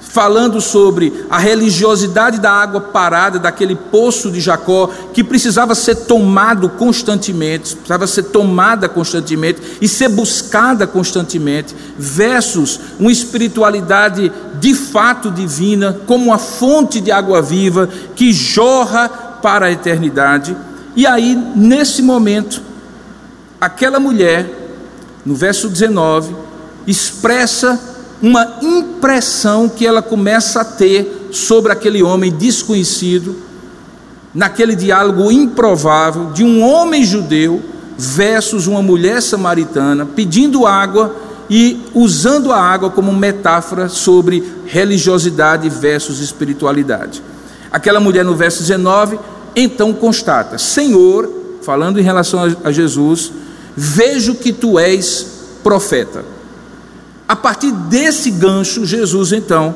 [0.00, 6.70] falando sobre a religiosidade da água parada, daquele poço de Jacó, que precisava ser tomado
[6.70, 16.00] constantemente, precisava ser tomada constantemente e ser buscada constantemente, versus uma espiritualidade de fato divina,
[16.06, 19.08] como uma fonte de água viva que jorra
[19.42, 20.56] para a eternidade.
[20.94, 22.62] E aí, nesse momento,
[23.60, 24.50] aquela mulher,
[25.26, 26.34] no verso 19,
[26.86, 33.36] expressa uma impressão que ela começa a ter sobre aquele homem desconhecido,
[34.34, 37.62] naquele diálogo improvável de um homem judeu
[37.96, 41.14] versus uma mulher samaritana pedindo água
[41.48, 47.22] e usando a água como metáfora sobre religiosidade versus espiritualidade.
[47.70, 49.18] Aquela mulher no verso 19
[49.54, 51.30] então constata: Senhor,
[51.62, 53.32] falando em relação a Jesus,
[53.74, 55.26] vejo que tu és
[55.62, 56.35] profeta.
[57.28, 59.74] A partir desse gancho, Jesus então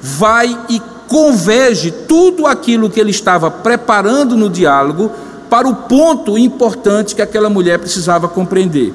[0.00, 5.10] vai e converge tudo aquilo que ele estava preparando no diálogo
[5.48, 8.92] para o ponto importante que aquela mulher precisava compreender.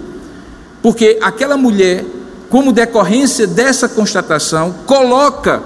[0.82, 2.06] Porque aquela mulher,
[2.50, 5.64] como decorrência dessa constatação, coloca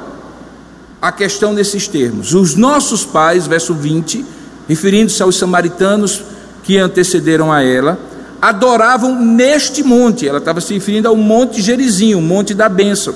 [1.02, 2.34] a questão nesses termos.
[2.34, 4.23] Os nossos pais, verso 20,
[4.67, 6.23] referindo-se aos samaritanos
[6.63, 8.00] que antecederam a ela,
[8.41, 10.28] adoravam neste monte.
[10.28, 13.13] Ela estava se referindo ao monte Gerizim, o monte da bênção.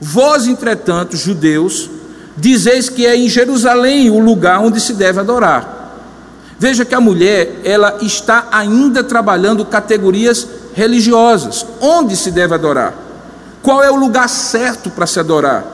[0.00, 1.88] Vós, entretanto, judeus,
[2.36, 5.76] dizeis que é em Jerusalém o lugar onde se deve adorar.
[6.58, 11.66] Veja que a mulher, ela está ainda trabalhando categorias religiosas.
[11.80, 12.94] Onde se deve adorar?
[13.62, 15.64] Qual é o lugar certo para se adorar?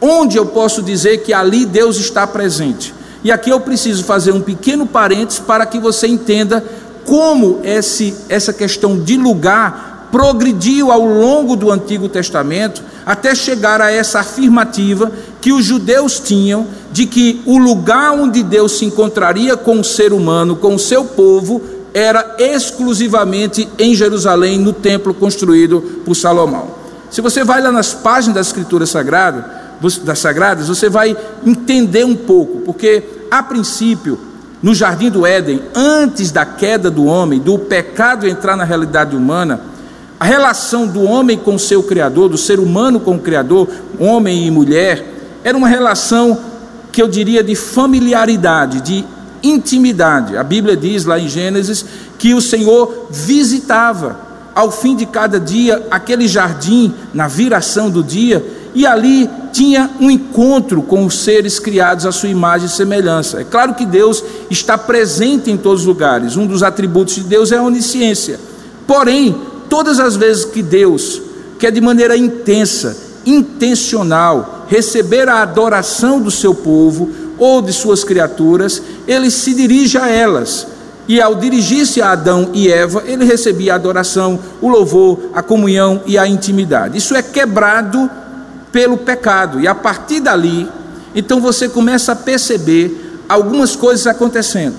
[0.00, 2.94] Onde eu posso dizer que ali Deus está presente?
[3.24, 6.62] E aqui eu preciso fazer um pequeno parênteses para que você entenda
[7.06, 13.90] como esse, essa questão de lugar progrediu ao longo do Antigo Testamento até chegar a
[13.90, 19.80] essa afirmativa que os judeus tinham de que o lugar onde Deus se encontraria com
[19.80, 21.62] o ser humano, com o seu povo,
[21.94, 26.68] era exclusivamente em Jerusalém, no templo construído por Salomão.
[27.10, 29.56] Se você vai lá nas páginas da Escritura Sagrada,
[30.02, 34.18] das Sagradas, você vai entender um pouco, porque a princípio,
[34.66, 39.60] no jardim do Éden, antes da queda do homem, do pecado entrar na realidade humana,
[40.18, 44.50] a relação do homem com seu Criador, do ser humano com o Criador, homem e
[44.50, 45.06] mulher,
[45.44, 46.36] era uma relação
[46.90, 49.04] que eu diria de familiaridade, de
[49.40, 50.36] intimidade.
[50.36, 51.84] A Bíblia diz lá em Gênesis
[52.18, 54.18] que o Senhor visitava
[54.52, 58.44] ao fim de cada dia aquele jardim, na viração do dia,
[58.76, 63.40] e ali tinha um encontro com os seres criados à sua imagem e semelhança.
[63.40, 67.52] É claro que Deus está presente em todos os lugares, um dos atributos de Deus
[67.52, 68.38] é a onisciência.
[68.86, 69.34] Porém,
[69.70, 71.22] todas as vezes que Deus
[71.58, 77.08] quer de maneira intensa, intencional, receber a adoração do seu povo
[77.38, 80.66] ou de suas criaturas, ele se dirige a elas.
[81.08, 86.02] E ao dirigir-se a Adão e Eva, ele recebia a adoração, o louvor, a comunhão
[86.04, 86.98] e a intimidade.
[86.98, 88.10] Isso é quebrado
[88.76, 90.68] pelo pecado, e a partir dali,
[91.14, 94.76] então você começa a perceber algumas coisas acontecendo.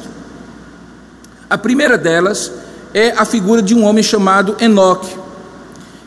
[1.49, 2.51] A primeira delas
[2.93, 5.15] é a figura de um homem chamado Enoque,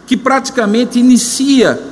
[0.07, 1.83] que praticamente inicia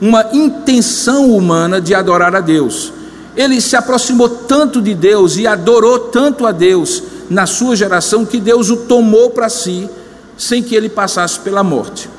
[0.00, 2.92] uma intenção humana de adorar a Deus.
[3.36, 8.40] Ele se aproximou tanto de Deus e adorou tanto a Deus na sua geração que
[8.40, 9.88] Deus o tomou para si
[10.36, 12.10] sem que ele passasse pela morte.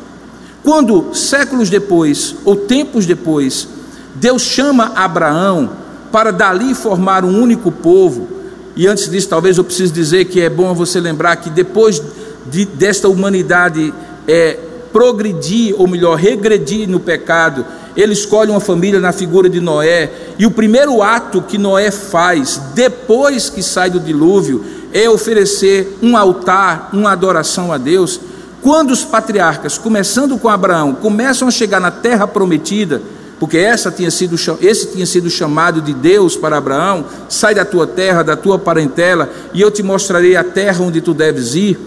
[0.65, 3.67] Quando séculos depois, ou tempos depois,
[4.15, 5.69] Deus chama Abraão
[6.11, 8.27] para dali formar um único povo,
[8.75, 12.01] e antes disso, talvez eu precise dizer que é bom você lembrar que depois
[12.47, 13.93] de, desta humanidade
[14.27, 14.57] é,
[14.91, 17.63] progredir, ou melhor, regredir no pecado,
[17.95, 22.59] ele escolhe uma família na figura de Noé, e o primeiro ato que Noé faz
[22.73, 28.19] depois que sai do dilúvio é oferecer um altar, uma adoração a Deus.
[28.65, 32.99] Quando os patriarcas, começando com Abraão, começam a chegar na terra prometida,
[33.39, 37.85] porque essa tinha sido, esse tinha sido chamado de Deus para Abraão: sai da tua
[37.85, 41.77] terra, da tua parentela, e eu te mostrarei a terra onde tu deves ir.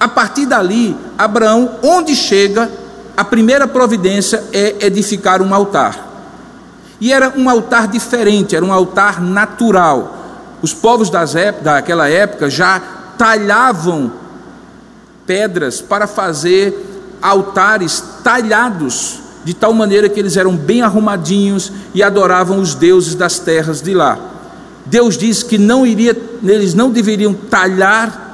[0.00, 2.70] A partir dali, Abraão, onde chega,
[3.14, 5.98] a primeira providência é edificar um altar.
[6.98, 10.16] E era um altar diferente, era um altar natural.
[10.62, 12.80] Os povos das daquela época já
[13.18, 14.24] talhavam
[15.26, 16.74] pedras para fazer
[17.20, 23.38] altares talhados, de tal maneira que eles eram bem arrumadinhos e adoravam os deuses das
[23.38, 24.18] terras de lá.
[24.84, 28.26] Deus disse que não iria, eles não deveriam talhar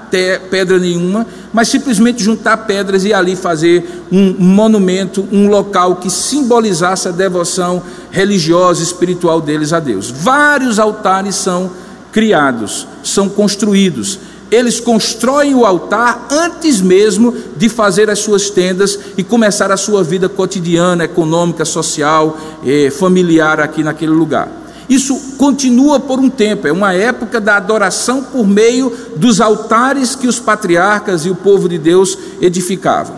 [0.50, 7.08] pedra nenhuma, mas simplesmente juntar pedras e ali fazer um monumento, um local que simbolizasse
[7.08, 10.10] a devoção religiosa e espiritual deles a Deus.
[10.10, 11.70] Vários altares são
[12.12, 14.18] criados, são construídos.
[14.52, 20.04] Eles constroem o altar antes mesmo de fazer as suas tendas e começar a sua
[20.04, 24.48] vida cotidiana, econômica, social, eh, familiar aqui naquele lugar.
[24.90, 30.28] Isso continua por um tempo, é uma época da adoração por meio dos altares que
[30.28, 33.16] os patriarcas e o povo de Deus edificavam.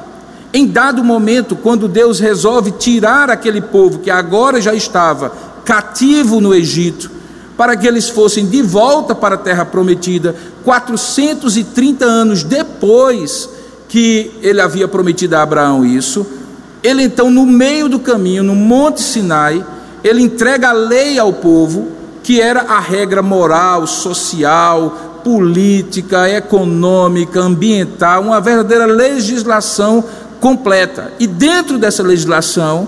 [0.53, 5.33] Em dado momento, quando Deus resolve tirar aquele povo que agora já estava
[5.65, 7.11] cativo no Egito,
[7.57, 13.49] para que eles fossem de volta para a terra prometida, 430 anos depois
[13.89, 16.27] que ele havia prometido a Abraão isso,
[16.83, 19.65] ele então, no meio do caminho, no Monte Sinai,
[20.03, 21.89] ele entrega a lei ao povo,
[22.23, 30.05] que era a regra moral, social, política, econômica, ambiental, uma verdadeira legislação
[30.41, 31.13] completa.
[31.19, 32.87] E dentro dessa legislação,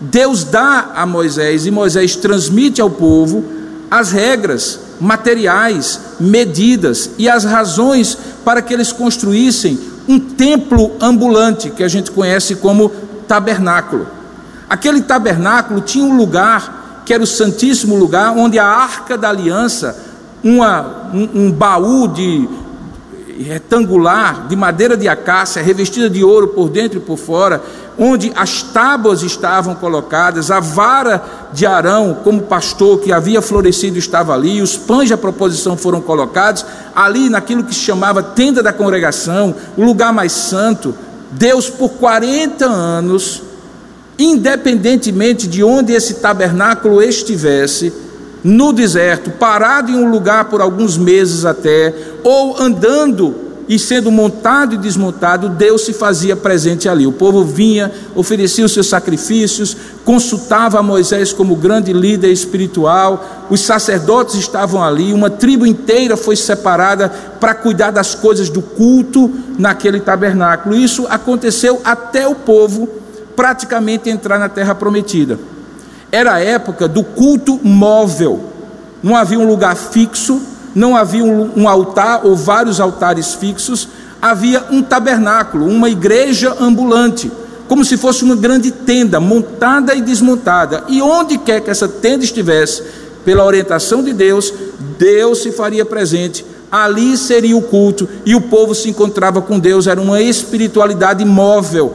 [0.00, 3.44] Deus dá a Moisés e Moisés transmite ao povo
[3.90, 11.82] as regras materiais, medidas e as razões para que eles construíssem um templo ambulante que
[11.82, 12.90] a gente conhece como
[13.26, 14.06] tabernáculo.
[14.68, 19.96] Aquele tabernáculo tinha um lugar que era o Santíssimo Lugar, onde a arca da aliança,
[20.42, 22.48] uma, um, um baú de
[23.44, 27.62] retangular, de madeira de acácia, revestida de ouro por dentro e por fora,
[27.98, 31.22] onde as tábuas estavam colocadas, a vara
[31.52, 36.64] de Arão, como pastor que havia florescido, estava ali, os pães da proposição foram colocados,
[36.94, 40.94] ali naquilo que se chamava tenda da congregação, o lugar mais santo.
[41.30, 43.42] Deus, por 40 anos,
[44.18, 47.92] independentemente de onde esse tabernáculo estivesse,
[48.44, 51.92] no deserto, parado em um lugar por alguns meses até,
[52.22, 57.06] ou andando e sendo montado e desmontado, Deus se fazia presente ali.
[57.06, 64.36] O povo vinha, oferecia os seus sacrifícios, consultava Moisés como grande líder espiritual, os sacerdotes
[64.36, 67.08] estavam ali, uma tribo inteira foi separada
[67.40, 70.76] para cuidar das coisas do culto naquele tabernáculo.
[70.76, 72.88] Isso aconteceu até o povo
[73.34, 75.38] praticamente entrar na terra prometida.
[76.12, 78.44] Era a época do culto móvel,
[79.02, 80.40] não havia um lugar fixo
[80.76, 83.88] não havia um, altar ou vários altares fixos,
[84.20, 87.32] havia um tabernáculo, uma igreja ambulante,
[87.66, 90.84] como se fosse uma grande tenda, montada e desmontada.
[90.86, 92.82] E onde quer que essa tenda estivesse,
[93.24, 94.52] pela orientação de Deus,
[94.98, 96.44] Deus se faria presente.
[96.70, 99.86] Ali seria o culto e o povo se encontrava com Deus.
[99.86, 101.94] Era uma espiritualidade móvel,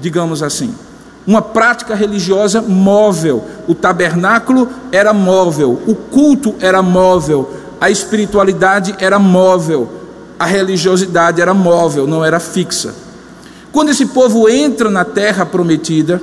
[0.00, 0.72] digamos assim.
[1.26, 3.44] Uma prática religiosa móvel.
[3.66, 9.88] O tabernáculo era móvel, o culto era móvel, a espiritualidade era móvel,
[10.38, 12.94] a religiosidade era móvel, não era fixa.
[13.72, 16.20] Quando esse povo entra na terra prometida,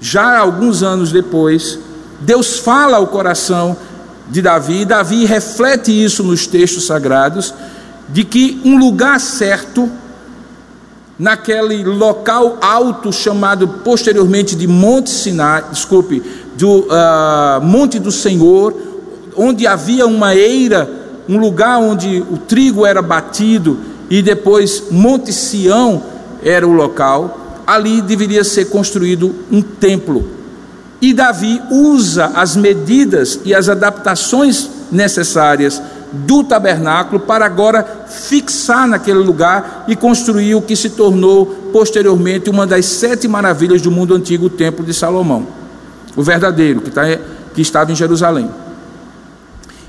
[0.00, 1.78] já alguns anos depois,
[2.20, 3.76] Deus fala ao coração
[4.30, 7.52] de Davi, e Davi reflete isso nos textos sagrados,
[8.08, 9.90] de que um lugar certo,
[11.18, 16.22] naquele local alto chamado posteriormente de Monte Sinai, desculpe,
[16.56, 18.85] do uh, Monte do Senhor,
[19.36, 20.88] onde havia uma eira,
[21.28, 23.78] um lugar onde o trigo era batido,
[24.08, 26.02] e depois Monte Sião
[26.42, 30.28] era o local, ali deveria ser construído um templo.
[31.00, 35.82] E Davi usa as medidas e as adaptações necessárias
[36.12, 42.66] do tabernáculo para agora fixar naquele lugar e construir o que se tornou posteriormente uma
[42.66, 45.46] das sete maravilhas do mundo antigo, o Templo de Salomão,
[46.14, 47.02] o verdadeiro, que, está,
[47.54, 48.48] que estava em Jerusalém.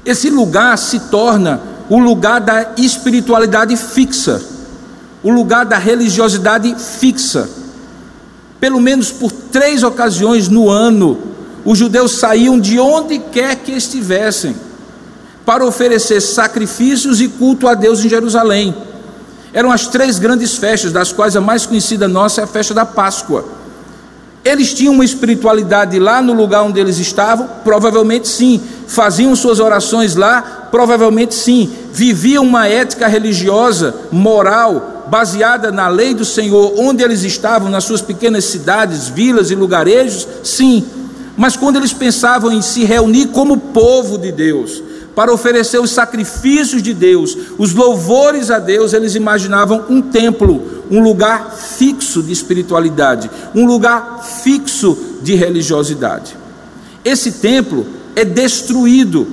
[0.08, 4.41] Esse lugar se torna o lugar da espiritualidade fixa,
[5.22, 7.49] o lugar da religiosidade fixa.
[8.58, 11.20] Pelo menos por três ocasiões no ano,
[11.66, 14.55] os judeus saíam de onde quer que estivessem
[15.45, 18.74] para oferecer sacrifícios e culto a Deus em Jerusalém.
[19.51, 22.86] Eram as três grandes festas, das quais a mais conhecida nossa é a festa da
[22.86, 23.43] Páscoa.
[24.48, 27.50] Eles tinham uma espiritualidade lá no lugar onde eles estavam?
[27.66, 28.62] Provavelmente sim.
[28.88, 30.70] Faziam suas orações lá?
[30.72, 31.70] Provavelmente sim.
[31.91, 38.02] Viviam uma ética religiosa, moral, baseada na lei do Senhor, onde eles estavam, nas suas
[38.02, 40.26] pequenas cidades, vilas e lugarejos?
[40.41, 40.86] Sim.
[41.36, 44.82] Mas quando eles pensavam em se reunir como povo de Deus,
[45.18, 51.01] para oferecer os sacrifícios de Deus, os louvores a Deus, eles imaginavam um templo, um
[51.01, 56.38] lugar fixo de espiritualidade, um lugar fixo de religiosidade.
[57.03, 59.28] Esse templo é destruído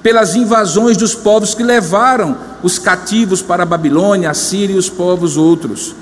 [0.00, 4.88] pelas invasões dos povos que levaram os cativos para a Babilônia, a Síria e os
[4.88, 5.92] povos outros.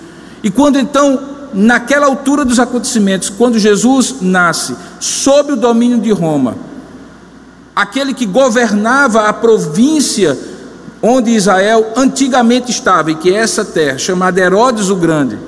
[0.43, 1.19] E quando então,
[1.55, 6.69] naquela altura dos acontecimentos, quando Jesus nasce sob o domínio de Roma,
[7.79, 10.37] aquele que governava a província
[11.01, 15.39] onde Israel antigamente estava, e que é essa terra, chamada Herodes o Grande,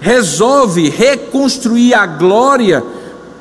[0.00, 2.80] resolve reconstruir a glória,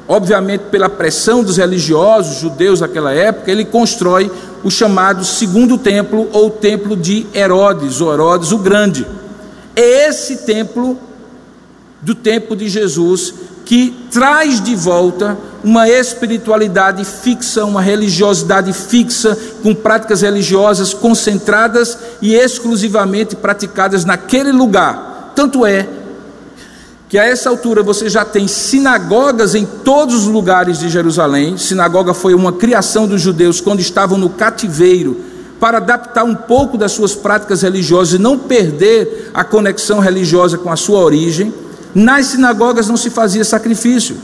[0.07, 4.31] obviamente pela pressão dos religiosos judeus daquela época, ele constrói
[4.63, 9.05] o chamado segundo templo, ou templo de Herodes, ou Herodes o Grande.
[9.75, 10.97] É esse templo
[12.01, 13.31] do tempo de Jesus
[13.63, 22.33] que traz de volta uma espiritualidade fixa, uma religiosidade fixa, com práticas religiosas concentradas e
[22.33, 25.33] exclusivamente praticadas naquele lugar.
[25.35, 25.87] Tanto é
[27.09, 31.57] que a essa altura você já tem sinagogas em todos os lugares de Jerusalém.
[31.57, 35.19] Sinagoga foi uma criação dos judeus quando estavam no cativeiro,
[35.59, 40.71] para adaptar um pouco das suas práticas religiosas e não perder a conexão religiosa com
[40.71, 41.53] a sua origem.
[41.93, 44.15] Nas sinagogas não se fazia sacrifício.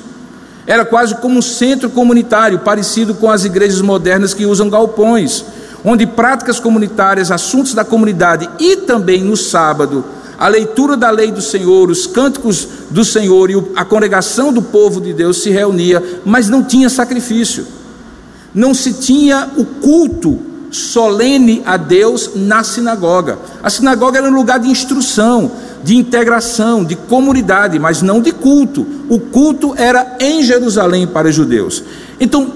[0.68, 5.46] Era quase como um centro comunitário, parecido com as igrejas modernas que usam galpões,
[5.84, 10.04] onde práticas comunitárias, assuntos da comunidade e também no sábado,
[10.38, 15.00] a leitura da lei do Senhor, os cânticos do Senhor e a congregação do povo
[15.00, 17.66] de Deus se reunia, mas não tinha sacrifício.
[18.54, 20.40] Não se tinha o culto
[20.76, 23.40] solene a Deus na sinagoga.
[23.64, 25.52] A sinagoga era um lugar de instrução,
[25.84, 28.86] de integração, de comunidade, mas não de culto.
[29.10, 31.84] O culto era em Jerusalém para os judeus.
[32.20, 32.54] Então,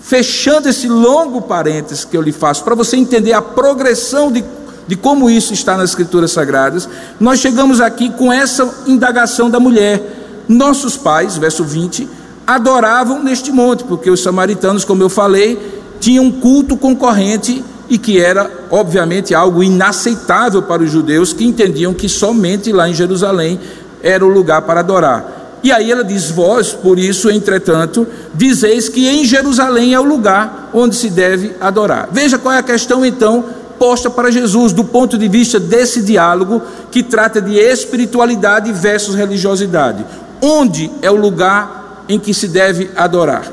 [0.00, 4.44] fechando esse longo parênteses que eu lhe faço, para você entender a progressão de,
[4.86, 10.44] de como isso está nas Escrituras Sagradas, nós chegamos aqui com essa indagação da mulher.
[10.48, 12.08] Nossos pais, verso 20,
[12.46, 18.20] adoravam neste monte, porque os samaritanos, como eu falei, tinham um culto concorrente e que
[18.20, 23.60] era, obviamente, algo inaceitável para os judeus que entendiam que somente lá em Jerusalém
[24.02, 25.58] era o lugar para adorar.
[25.62, 30.70] E aí ela diz: Vós, por isso, entretanto, dizeis que em Jerusalém é o lugar
[30.72, 32.08] onde se deve adorar.
[32.12, 33.44] Veja qual é a questão então
[33.78, 40.04] posta para Jesus do ponto de vista desse diálogo que trata de espiritualidade versus religiosidade.
[40.40, 43.44] Onde é o lugar em que se deve adorar?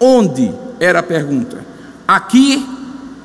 [0.00, 1.58] Onde era a pergunta?
[2.06, 2.66] Aqui,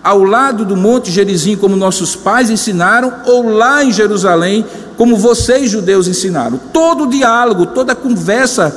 [0.04, 4.66] ao lado do Monte Gerizim, como nossos pais ensinaram, ou lá em Jerusalém,
[4.98, 6.60] como vocês judeus ensinaram?
[6.72, 8.76] Todo o diálogo, toda a conversa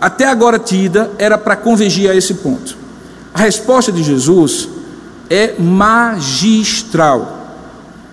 [0.00, 2.76] até agora tida era para convergir a esse ponto.
[3.32, 4.68] A resposta de Jesus
[5.30, 7.38] é magistral.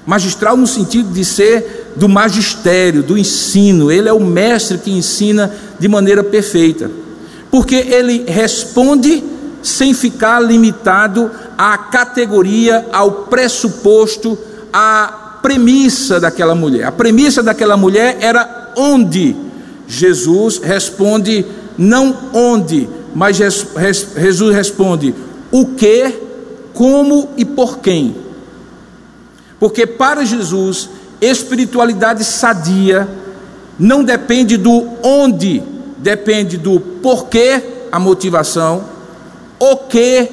[0.05, 3.91] Magistral no sentido de ser do magistério, do ensino.
[3.91, 6.89] Ele é o mestre que ensina de maneira perfeita.
[7.51, 9.23] Porque ele responde
[9.61, 14.37] sem ficar limitado à categoria, ao pressuposto,
[14.71, 16.85] à premissa daquela mulher.
[16.85, 19.35] A premissa daquela mulher era onde.
[19.87, 21.45] Jesus responde
[21.77, 25.15] não onde, mas Jesus responde
[25.51, 26.13] o que
[26.73, 28.15] como e por quem.
[29.59, 30.89] Porque para Jesus,
[31.19, 33.07] espiritualidade sadia
[33.77, 35.63] não depende do onde,
[35.97, 38.83] depende do porquê, a motivação,
[39.59, 40.29] o que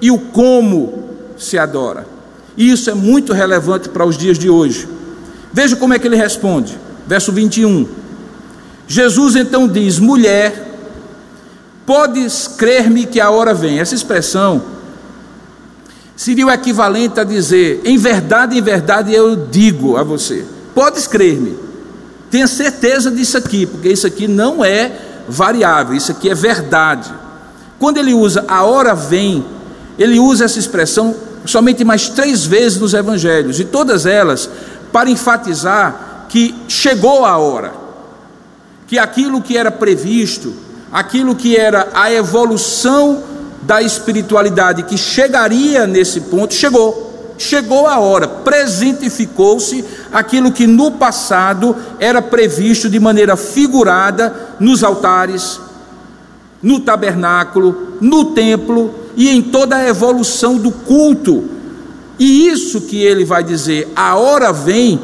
[0.00, 1.04] e o como
[1.36, 2.06] se adora.
[2.56, 4.88] E isso é muito relevante para os dias de hoje.
[5.52, 6.78] Veja como é que ele responde.
[7.06, 7.86] Verso 21.
[8.86, 10.70] Jesus então diz: Mulher,
[11.86, 13.78] podes crer-me que a hora vem.
[13.78, 14.62] Essa expressão
[16.16, 20.44] seria o equivalente a dizer: em verdade, em verdade eu digo a você,
[20.74, 21.56] podes crer-me,
[22.30, 24.92] tenha certeza disso aqui, porque isso aqui não é
[25.28, 27.12] variável, isso aqui é verdade.
[27.82, 29.44] Quando ele usa a hora vem,
[29.98, 34.48] ele usa essa expressão somente mais três vezes nos evangelhos, e todas elas
[34.92, 37.72] para enfatizar que chegou a hora,
[38.86, 40.54] que aquilo que era previsto,
[40.92, 43.20] aquilo que era a evolução
[43.62, 47.34] da espiritualidade que chegaria nesse ponto, chegou.
[47.36, 55.58] Chegou a hora, presentificou-se aquilo que no passado era previsto de maneira figurada nos altares,
[56.62, 61.44] no tabernáculo, no templo e em toda a evolução do culto.
[62.18, 65.00] E isso que ele vai dizer, a hora vem,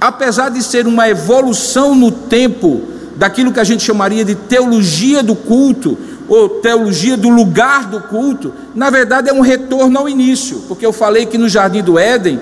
[0.00, 2.82] apesar de ser uma evolução no tempo
[3.16, 5.98] daquilo que a gente chamaria de teologia do culto,
[6.28, 10.92] ou teologia do lugar do culto, na verdade é um retorno ao início, porque eu
[10.92, 12.40] falei que no jardim do Éden,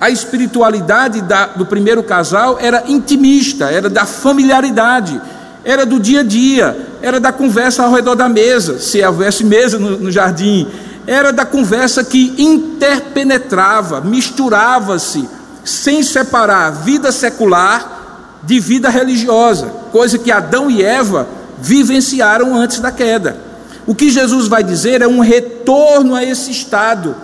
[0.00, 5.20] a espiritualidade da, do primeiro casal era intimista, era da familiaridade,
[5.64, 9.78] era do dia a dia, era da conversa ao redor da mesa, se houvesse mesa
[9.78, 10.68] no, no jardim,
[11.06, 15.28] era da conversa que interpenetrava, misturava-se,
[15.64, 21.26] sem separar vida secular de vida religiosa, coisa que Adão e Eva
[21.58, 23.38] vivenciaram antes da queda.
[23.86, 27.14] O que Jesus vai dizer é um retorno a esse estado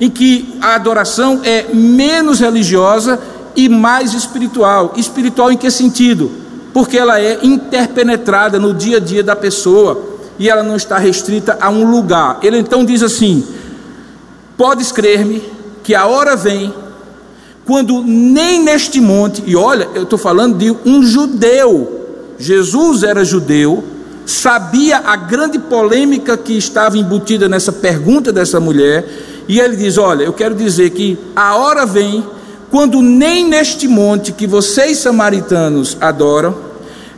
[0.00, 3.18] em que a adoração é menos religiosa
[3.56, 4.94] e mais espiritual.
[4.96, 6.30] Espiritual em que sentido?
[6.72, 11.58] Porque ela é interpenetrada no dia a dia da pessoa e ela não está restrita
[11.60, 12.38] a um lugar.
[12.42, 13.44] Ele então diz assim:
[14.56, 15.42] Podes crer-me
[15.82, 16.72] que a hora vem
[17.68, 22.06] quando nem neste monte, e olha, eu estou falando de um judeu,
[22.38, 23.84] Jesus era judeu,
[24.24, 29.06] sabia a grande polêmica que estava embutida nessa pergunta dessa mulher,
[29.46, 32.24] e ele diz: Olha, eu quero dizer que a hora vem
[32.70, 36.56] quando nem neste monte que vocês samaritanos adoram,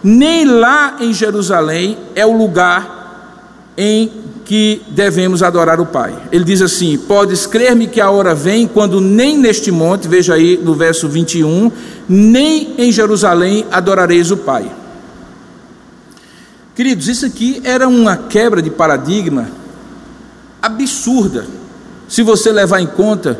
[0.02, 4.10] nem lá em Jerusalém é o lugar em
[4.44, 6.14] que devemos adorar o Pai.
[6.32, 10.58] Ele diz assim: Podes crer-me que a hora vem quando nem neste monte, veja aí
[10.62, 11.70] no verso 21,
[12.08, 14.70] nem em Jerusalém adorareis o Pai.
[16.74, 19.48] Queridos, isso aqui era uma quebra de paradigma
[20.62, 21.46] absurda,
[22.08, 23.38] se você levar em conta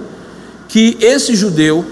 [0.69, 1.85] que esse judeu,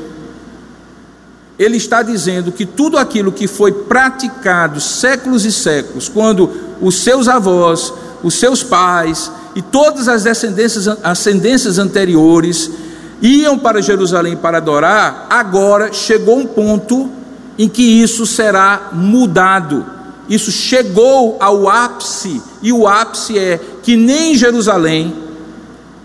[1.58, 6.50] ele está dizendo que tudo aquilo que foi praticado séculos e séculos, quando
[6.80, 7.92] os seus avós,
[8.22, 12.70] os seus pais e todas as descendências, ascendências anteriores
[13.20, 17.10] iam para Jerusalém para adorar, agora chegou um ponto
[17.58, 19.84] em que isso será mudado.
[20.28, 25.16] Isso chegou ao ápice, e o ápice é que nem em Jerusalém,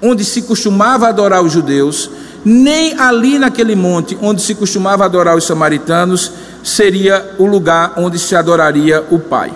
[0.01, 2.09] onde se costumava adorar os judeus,
[2.45, 6.31] nem ali naquele monte onde se costumava adorar os samaritanos,
[6.63, 9.53] seria o lugar onde se adoraria o Pai.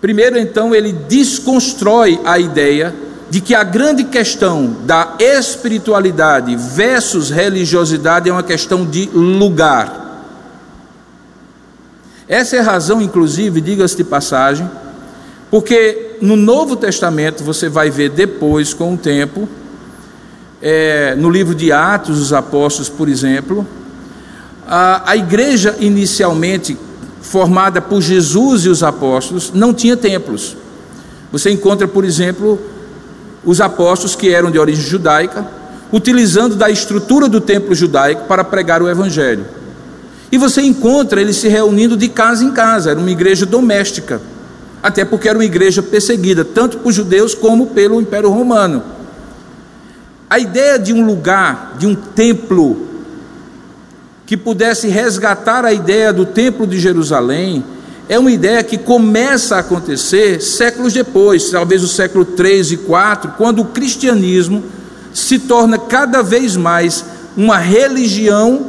[0.00, 2.94] Primeiro, então, ele desconstrói a ideia
[3.28, 10.24] de que a grande questão da espiritualidade versus religiosidade é uma questão de lugar.
[12.28, 14.68] Essa é a razão, inclusive, diga-se de passagem,
[15.50, 19.48] porque no Novo Testamento você vai ver depois, com o tempo,
[20.68, 23.64] é, no livro de Atos dos Apóstolos, por exemplo,
[24.66, 26.76] a, a igreja inicialmente
[27.20, 30.56] formada por Jesus e os apóstolos não tinha templos.
[31.30, 32.60] Você encontra, por exemplo,
[33.44, 35.46] os apóstolos que eram de origem judaica,
[35.92, 39.46] utilizando da estrutura do templo judaico para pregar o evangelho.
[40.32, 44.20] E você encontra eles se reunindo de casa em casa, era uma igreja doméstica,
[44.82, 48.95] até porque era uma igreja perseguida, tanto por judeus como pelo Império Romano.
[50.36, 52.76] A ideia de um lugar, de um templo,
[54.26, 57.64] que pudesse resgatar a ideia do Templo de Jerusalém,
[58.06, 63.32] é uma ideia que começa a acontecer séculos depois, talvez o século 3 e 4,
[63.38, 64.62] quando o cristianismo
[65.10, 67.02] se torna cada vez mais
[67.34, 68.66] uma religião,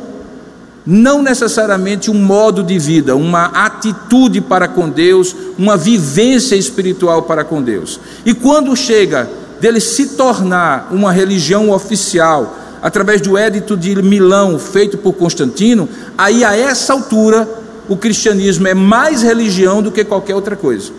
[0.86, 7.44] não necessariamente um modo de vida, uma atitude para com Deus, uma vivência espiritual para
[7.44, 8.00] com Deus.
[8.26, 9.30] E quando chega
[9.60, 16.44] dele se tornar uma religião oficial, através do Édito de Milão feito por Constantino, aí
[16.44, 17.48] a essa altura
[17.90, 20.92] o cristianismo é mais religião do que qualquer outra coisa.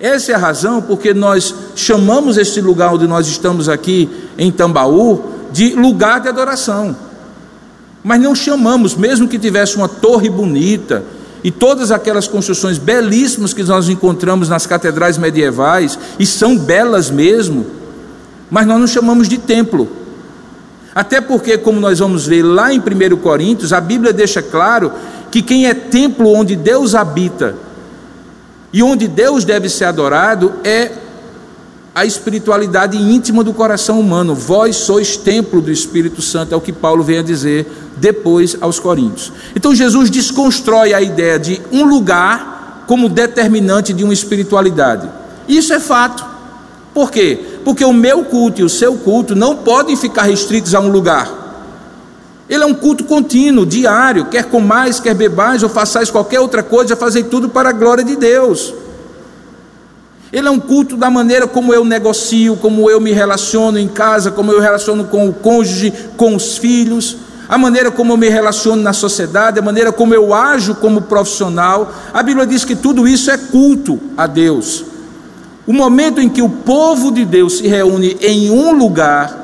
[0.00, 5.22] Essa é a razão porque nós chamamos este lugar onde nós estamos aqui em Tambaú
[5.52, 6.96] de lugar de adoração.
[8.02, 11.04] Mas não chamamos, mesmo que tivesse uma torre bonita
[11.44, 17.66] e todas aquelas construções belíssimas que nós encontramos nas catedrais medievais, e são belas mesmo,
[18.50, 19.88] mas nós não chamamos de templo.
[20.94, 24.92] Até porque, como nós vamos ver lá em 1 Coríntios, a Bíblia deixa claro
[25.30, 27.54] que quem é templo onde Deus habita
[28.72, 30.92] e onde Deus deve ser adorado é
[31.94, 34.34] a espiritualidade íntima do coração humano.
[34.34, 38.78] Vós sois templo do Espírito Santo, é o que Paulo vem a dizer depois aos
[38.78, 39.32] Coríntios.
[39.54, 45.08] Então Jesus desconstrói a ideia de um lugar como determinante de uma espiritualidade.
[45.46, 46.24] Isso é fato.
[46.94, 47.38] Por quê?
[47.64, 51.40] Porque o meu culto e o seu culto não podem ficar restritos a um lugar.
[52.48, 56.96] Ele é um culto contínuo, diário, quer comais, quer bebais ou façais qualquer outra coisa,
[56.96, 58.74] fazei tudo para a glória de Deus.
[60.32, 64.30] Ele é um culto da maneira como eu negocio, como eu me relaciono em casa,
[64.30, 67.18] como eu relaciono com o cônjuge, com os filhos,
[67.48, 71.92] a maneira como eu me relaciono na sociedade, a maneira como eu ajo como profissional.
[72.14, 74.84] A Bíblia diz que tudo isso é culto a Deus.
[75.66, 79.42] O momento em que o povo de Deus se reúne em um lugar,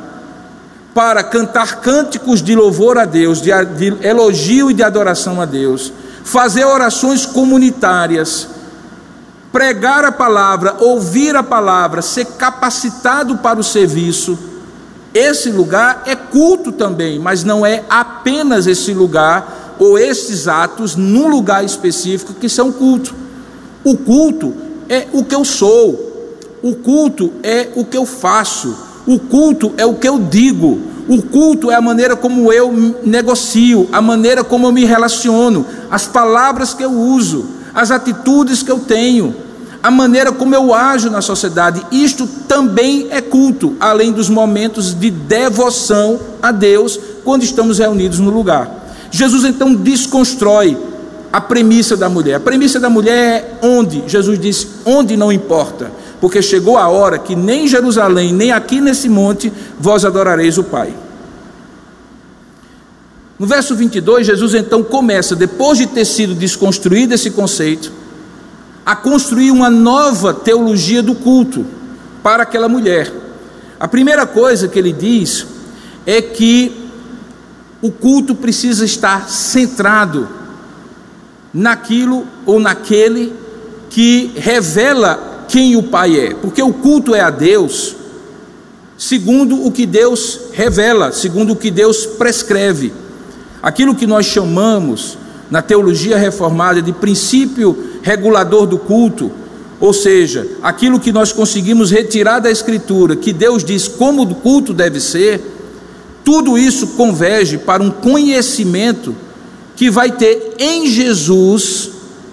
[0.99, 3.51] para cantar cânticos de louvor a Deus, de,
[4.03, 5.93] elogio e de adoração a Deus,
[6.25, 8.49] fazer orações comunitárias,
[9.59, 14.39] pregar a palavra, ouvir a palavra, ser capacitado para o serviço.
[15.13, 21.27] Esse lugar é culto também, mas não é apenas esse lugar ou esses atos num
[21.27, 23.13] lugar específico que são culto.
[23.83, 24.55] O culto
[24.89, 28.77] é o que eu sou, o culto é o que eu faço,
[29.09, 33.89] o culto é o que eu digo, o culto é a maneira como eu negocio,
[33.91, 37.45] a maneira como eu me relaciono, as palavras que eu uso,
[37.75, 39.48] as atitudes que eu tenho,
[39.89, 41.83] a maneira como eu ajo na sociedade.
[41.91, 48.31] Isto também é culto, além dos momentos de devoção a Deus quando estamos reunidos no
[48.31, 48.71] lugar.
[49.11, 50.77] Jesus então desconstrói
[51.33, 52.35] a premissa da mulher.
[52.35, 54.05] A premissa da mulher é onde?
[54.07, 58.81] Jesus disse: onde não importa porque chegou a hora que nem em Jerusalém, nem aqui
[58.81, 60.93] nesse monte, vós adorareis o Pai.
[63.39, 67.93] No verso 22, Jesus então começa, depois de ter sido desconstruído esse conceito,
[68.89, 71.67] a construir uma nova teologia do culto
[72.23, 73.13] para aquela mulher.
[73.79, 75.47] A primeira coisa que ele diz
[76.07, 76.89] é que
[77.83, 80.27] o culto precisa estar centrado
[81.53, 83.35] naquilo ou naquele
[83.91, 87.95] que revela quem o Pai é, porque o culto é a Deus,
[88.97, 92.95] segundo o que Deus revela, segundo o que Deus prescreve.
[93.63, 95.19] Aquilo que nós chamamos
[95.51, 99.31] na teologia reformada de princípio regulador do culto,
[99.81, 104.75] ou seja, aquilo que nós conseguimos retirar da Escritura, que Deus diz como o culto
[104.75, 105.41] deve ser,
[106.25, 109.15] tudo isso converge para um conhecimento
[109.77, 111.91] que vai ter em Jesus,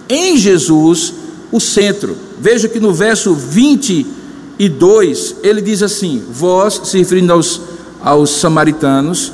[0.08, 1.14] em Jesus,
[1.52, 2.16] o centro.
[2.40, 7.60] Veja que no verso 22 ele diz assim: Vós, se referindo aos,
[8.02, 9.32] aos samaritanos,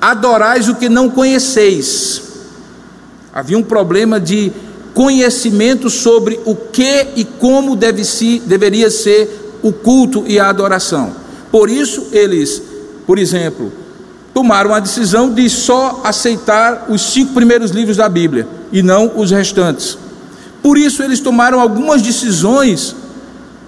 [0.00, 2.31] adorais o que não conheceis.
[3.32, 4.52] Havia um problema de
[4.94, 11.14] conhecimento sobre o que e como deve se, deveria ser o culto e a adoração.
[11.50, 12.62] Por isso, eles,
[13.06, 13.72] por exemplo,
[14.34, 19.30] tomaram a decisão de só aceitar os cinco primeiros livros da Bíblia e não os
[19.30, 19.96] restantes.
[20.62, 22.94] Por isso, eles tomaram algumas decisões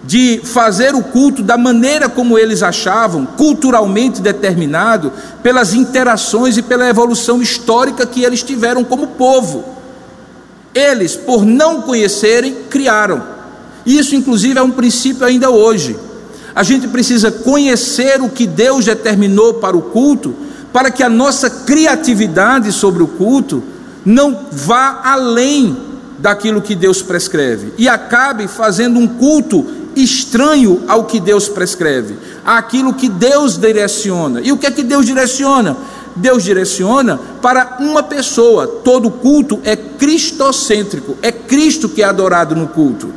[0.07, 5.11] de fazer o culto da maneira como eles achavam, culturalmente determinado,
[5.43, 9.65] pelas interações e pela evolução histórica que eles tiveram como povo.
[10.75, 13.23] Eles, por não conhecerem, criaram.
[13.87, 15.97] Isso, inclusive, é um princípio ainda hoje.
[16.55, 20.35] A gente precisa conhecer o que Deus determinou para o culto,
[20.73, 23.63] para que a nossa criatividade sobre o culto
[24.05, 25.77] não vá além
[26.19, 32.95] daquilo que Deus prescreve e acabe fazendo um culto estranho ao que Deus prescreve, àquilo
[32.95, 34.41] que Deus direciona.
[34.41, 35.77] E o que é que Deus direciona?
[36.17, 38.67] Deus direciona para uma pessoa.
[38.67, 43.13] Todo culto é cristocêntrico, é Cristo que é adorado no culto.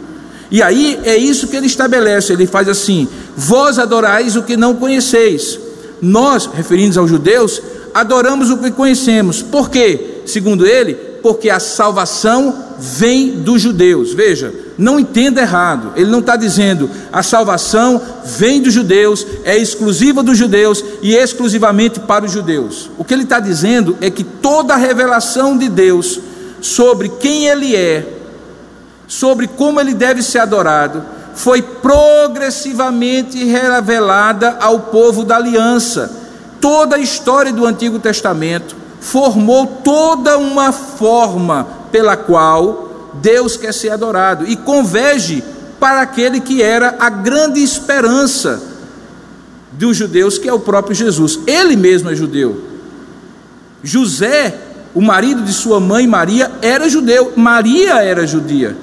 [0.50, 2.34] E aí é isso que ele estabelece.
[2.34, 5.60] Ele faz assim: Vós adorais o que não conheceis.
[6.02, 7.62] Nós, referindo-nos aos judeus,
[7.94, 9.42] adoramos o que conhecemos.
[9.42, 10.22] Por quê?
[10.26, 14.14] Segundo ele, porque a salvação vem dos judeus.
[14.14, 15.94] Veja, não entenda errado.
[15.96, 22.00] Ele não está dizendo a salvação vem dos judeus, é exclusiva dos judeus e exclusivamente
[22.00, 22.90] para os judeus.
[22.98, 26.20] O que ele está dizendo é que toda a revelação de Deus
[26.62, 28.06] sobre quem Ele é,
[29.08, 31.04] sobre como Ele deve ser adorado,
[31.34, 36.12] foi progressivamente revelada ao povo da aliança.
[36.60, 43.90] Toda a história do Antigo Testamento formou toda uma forma pela qual Deus quer ser
[43.90, 45.44] adorado e converge
[45.80, 48.62] para aquele que era a grande esperança
[49.72, 51.40] dos judeus, que é o próprio Jesus.
[51.46, 52.64] Ele mesmo é judeu.
[53.84, 54.60] José,
[54.94, 57.34] o marido de sua mãe Maria, era judeu.
[57.36, 58.76] Maria era judia.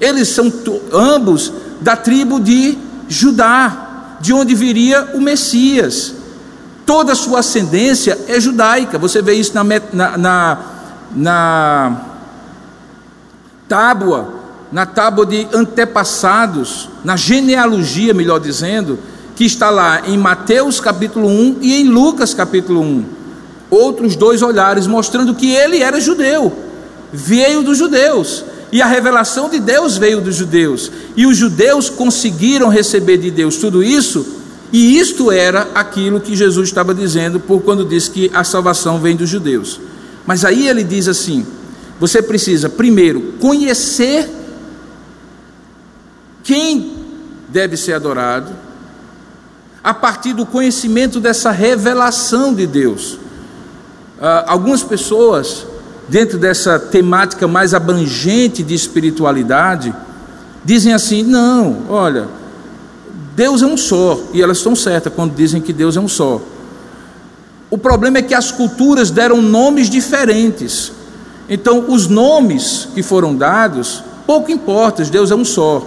[0.00, 0.52] Eles são
[0.92, 2.78] ambos da tribo de
[3.08, 6.14] Judá, de onde viria o Messias.
[6.86, 8.98] Toda a sua ascendência é judaica.
[8.98, 10.58] Você vê isso na, na, na,
[11.14, 12.00] na
[13.68, 14.34] tábua,
[14.70, 18.98] na tábua de antepassados, na genealogia, melhor dizendo,
[19.34, 23.04] que está lá em Mateus capítulo 1 e em Lucas capítulo 1.
[23.70, 26.52] Outros dois olhares mostrando que ele era judeu,
[27.12, 32.68] veio dos judeus, e a revelação de Deus veio dos judeus, e os judeus conseguiram
[32.68, 37.84] receber de Deus tudo isso, e isto era aquilo que Jesus estava dizendo por quando
[37.84, 39.80] disse que a salvação vem dos judeus.
[40.26, 41.46] Mas aí ele diz assim:
[42.00, 44.28] você precisa, primeiro, conhecer
[46.42, 46.92] quem
[47.48, 48.52] deve ser adorado,
[49.82, 53.18] a partir do conhecimento dessa revelação de Deus.
[54.20, 55.66] Ah, algumas pessoas,
[56.08, 59.94] dentro dessa temática mais abrangente de espiritualidade,
[60.64, 62.28] dizem assim: não, olha,
[63.34, 66.40] Deus é um só, e elas estão certas quando dizem que Deus é um só.
[67.68, 70.92] O problema é que as culturas deram nomes diferentes.
[71.48, 75.84] Então, os nomes que foram dados, pouco importa, Deus é um só.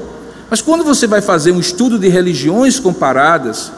[0.50, 3.72] Mas quando você vai fazer um estudo de religiões comparadas,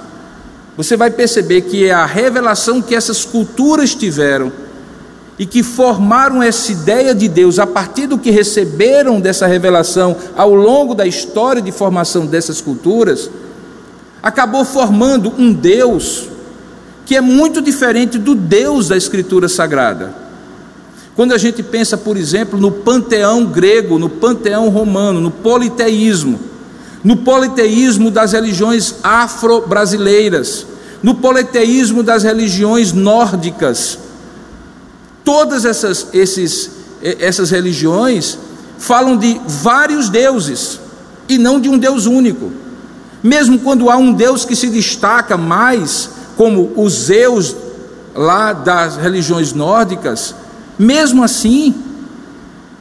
[0.76, 4.52] você vai perceber que é a revelação que essas culturas tiveram
[5.38, 10.54] e que formaram essa ideia de Deus a partir do que receberam dessa revelação ao
[10.54, 13.30] longo da história de formação dessas culturas,
[14.22, 16.28] acabou formando um Deus
[17.06, 20.14] que é muito diferente do Deus da Escritura Sagrada.
[21.16, 26.40] Quando a gente pensa, por exemplo, no panteão grego, no panteão romano, no politeísmo,
[27.04, 30.68] no politeísmo das religiões afro-brasileiras,
[31.02, 33.98] no politeísmo das religiões nórdicas,
[35.24, 36.70] todas essas, esses,
[37.02, 38.38] essas religiões
[38.78, 40.80] falam de vários deuses
[41.28, 42.52] e não de um Deus único.
[43.22, 47.56] Mesmo quando há um Deus que se destaca mais, como os Zeus
[48.16, 50.34] lá das religiões nórdicas,
[50.78, 51.76] mesmo assim,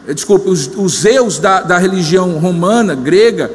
[0.07, 3.51] eh, desculpe, os, os Zeus da, da religião romana, grega,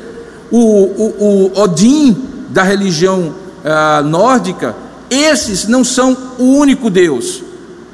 [0.52, 2.16] o, o, o Odin
[2.50, 4.76] da religião uh, nórdica,
[5.10, 7.42] esses não são o único Deus,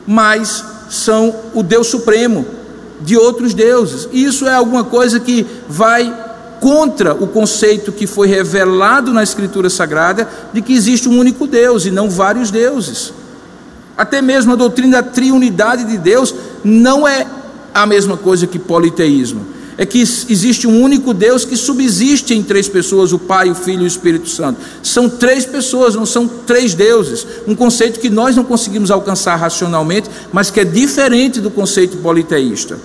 [0.06, 2.46] mas são o Deus supremo
[3.02, 4.10] de outros deuses.
[4.12, 6.14] Isso é alguma coisa que vai
[6.60, 11.86] contra o conceito que foi revelado na Escritura Sagrada de que existe um único Deus
[11.86, 13.14] e não vários deuses.
[13.98, 16.34] Até mesmo a doutrina da triunidade de Deus
[16.64, 17.28] não é
[17.74, 19.46] a mesma coisa que politeísmo.
[19.78, 23.82] É que existe um único Deus que subsiste em três pessoas, o Pai, o Filho
[23.82, 24.60] e o Espírito Santo.
[24.84, 27.26] São três pessoas, não são três deuses.
[27.48, 32.78] Um conceito que nós não conseguimos alcançar racionalmente, mas que é diferente do conceito politeísta.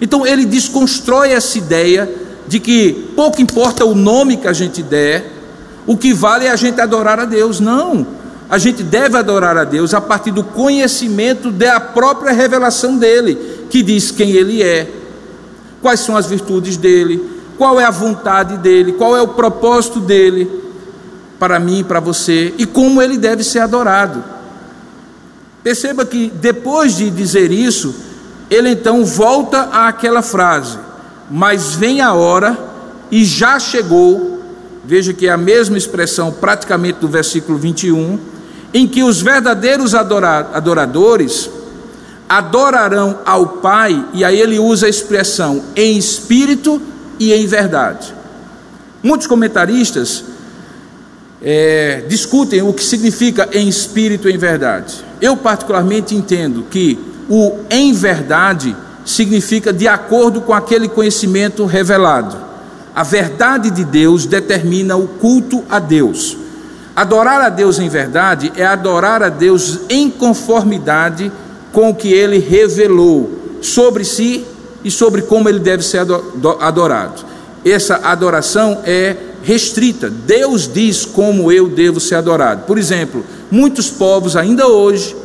[0.00, 2.12] Então ele desconstrói essa ideia
[2.46, 5.34] de que pouco importa o nome que a gente der,
[5.86, 7.60] O que vale é a gente adorar a Deus.
[7.60, 8.06] Não.
[8.48, 13.82] A gente deve adorar a Deus a partir do conhecimento da própria revelação dele, que
[13.82, 14.90] diz quem ele é,
[15.80, 17.22] quais são as virtudes dele,
[17.56, 20.50] qual é a vontade dele, qual é o propósito dele
[21.38, 24.22] para mim e para você e como ele deve ser adorado.
[25.62, 27.94] Perceba que depois de dizer isso,
[28.50, 30.78] ele então volta àquela frase:
[31.30, 32.58] Mas vem a hora
[33.10, 34.42] e já chegou.
[34.84, 38.18] Veja que é a mesma expressão, praticamente do versículo 21,
[38.72, 41.48] em que os verdadeiros adoradores
[42.28, 46.80] adorarão ao Pai, e aí ele usa a expressão em espírito
[47.18, 48.12] e em verdade.
[49.02, 50.24] Muitos comentaristas
[51.42, 55.04] é, discutem o que significa em espírito e em verdade.
[55.20, 56.98] Eu, particularmente, entendo que
[57.28, 62.36] o em verdade significa de acordo com aquele conhecimento revelado.
[62.94, 66.36] A verdade de Deus determina o culto a Deus.
[66.94, 71.30] Adorar a Deus em verdade é adorar a Deus em conformidade
[71.72, 74.44] com o que ele revelou sobre si
[74.84, 76.06] e sobre como ele deve ser
[76.60, 77.24] adorado.
[77.64, 80.08] Essa adoração é restrita.
[80.08, 82.62] Deus diz como eu devo ser adorado.
[82.64, 85.16] Por exemplo, muitos povos ainda hoje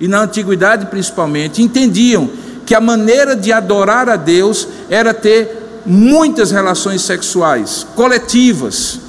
[0.00, 2.30] e na antiguidade principalmente entendiam
[2.68, 9.00] que a maneira de adorar a Deus era ter muitas relações sexuais coletivas.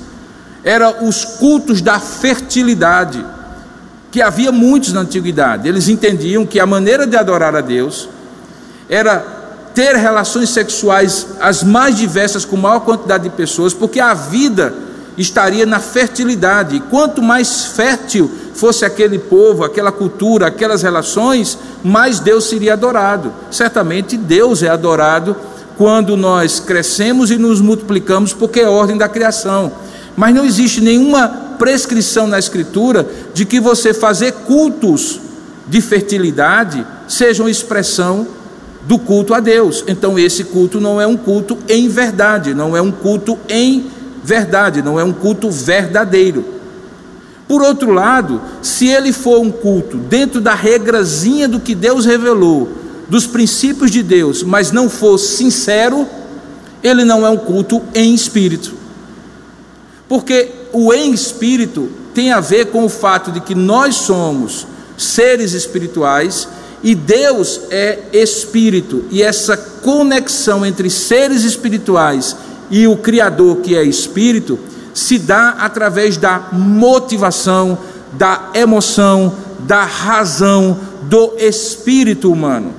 [0.64, 3.22] Era os cultos da fertilidade
[4.10, 5.68] que havia muitos na antiguidade.
[5.68, 8.08] Eles entendiam que a maneira de adorar a Deus
[8.88, 9.20] era
[9.76, 14.74] ter relações sexuais as mais diversas com maior quantidade de pessoas, porque a vida
[15.20, 16.82] estaria na fertilidade.
[16.90, 23.34] Quanto mais fértil fosse aquele povo, aquela cultura, aquelas relações, mais Deus seria adorado.
[23.52, 25.36] Certamente Deus é adorado
[25.78, 29.72] quando nós crescemos e nos multiplicamos, porque é ordem da criação.
[30.16, 31.28] Mas não existe nenhuma
[31.60, 35.20] prescrição na Escritura de que você fazer cultos
[35.68, 38.28] de fertilidade sejam expressão
[38.84, 39.84] do culto a Deus.
[39.88, 43.86] Então, esse culto não é um culto em verdade, não é um culto em
[44.30, 46.46] verdade, não é um culto verdadeiro.
[47.48, 52.70] Por outro lado, se ele for um culto dentro da regrazinha do que Deus revelou,
[53.10, 56.08] dos princípios de Deus, mas não for sincero,
[56.84, 58.76] ele não é um culto em espírito.
[60.08, 65.54] Porque o em espírito tem a ver com o fato de que nós somos seres
[65.54, 66.48] espirituais
[66.84, 72.36] e Deus é espírito, e essa conexão entre seres espirituais
[72.70, 74.60] e o Criador, que é espírito,
[74.94, 77.78] se dá através da motivação,
[78.14, 82.74] da emoção, da razão do espírito humano.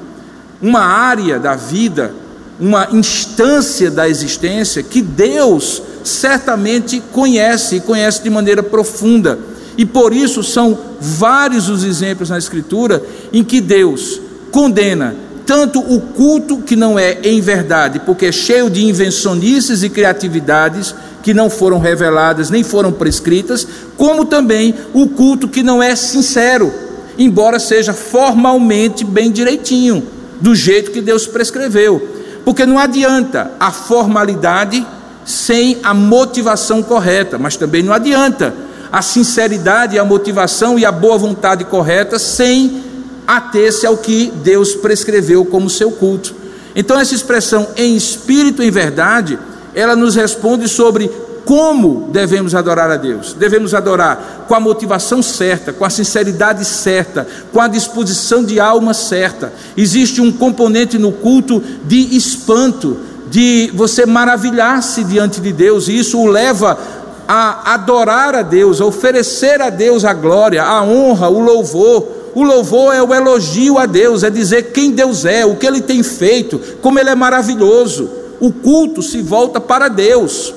[0.60, 2.14] Uma área da vida,
[2.58, 9.38] uma instância da existência que Deus certamente conhece e conhece de maneira profunda.
[9.76, 14.20] E por isso são vários os exemplos na Escritura em que Deus
[14.50, 15.14] condena
[15.50, 20.94] tanto o culto que não é em verdade, porque é cheio de invencionices e criatividades
[21.24, 26.72] que não foram reveladas nem foram prescritas, como também o culto que não é sincero,
[27.18, 30.06] embora seja formalmente bem direitinho,
[30.40, 32.00] do jeito que Deus prescreveu.
[32.44, 34.86] Porque não adianta a formalidade
[35.24, 38.54] sem a motivação correta, mas também não adianta
[38.92, 42.88] a sinceridade, a motivação e a boa vontade correta sem
[43.26, 46.34] ater-se ao que Deus prescreveu como seu culto.
[46.74, 49.38] Então, essa expressão em espírito em verdade,
[49.74, 51.10] ela nos responde sobre
[51.44, 53.32] como devemos adorar a Deus.
[53.32, 58.94] Devemos adorar com a motivação certa, com a sinceridade certa, com a disposição de alma
[58.94, 59.52] certa.
[59.76, 62.98] Existe um componente no culto de espanto,
[63.28, 66.78] de você maravilhar-se diante de Deus, e isso o leva
[67.26, 72.19] a adorar a Deus, a oferecer a Deus a glória, a honra, o louvor.
[72.34, 75.80] O louvor é o elogio a Deus, é dizer quem Deus é, o que Ele
[75.80, 78.10] tem feito, como Ele é maravilhoso.
[78.40, 80.54] O culto se volta para Deus.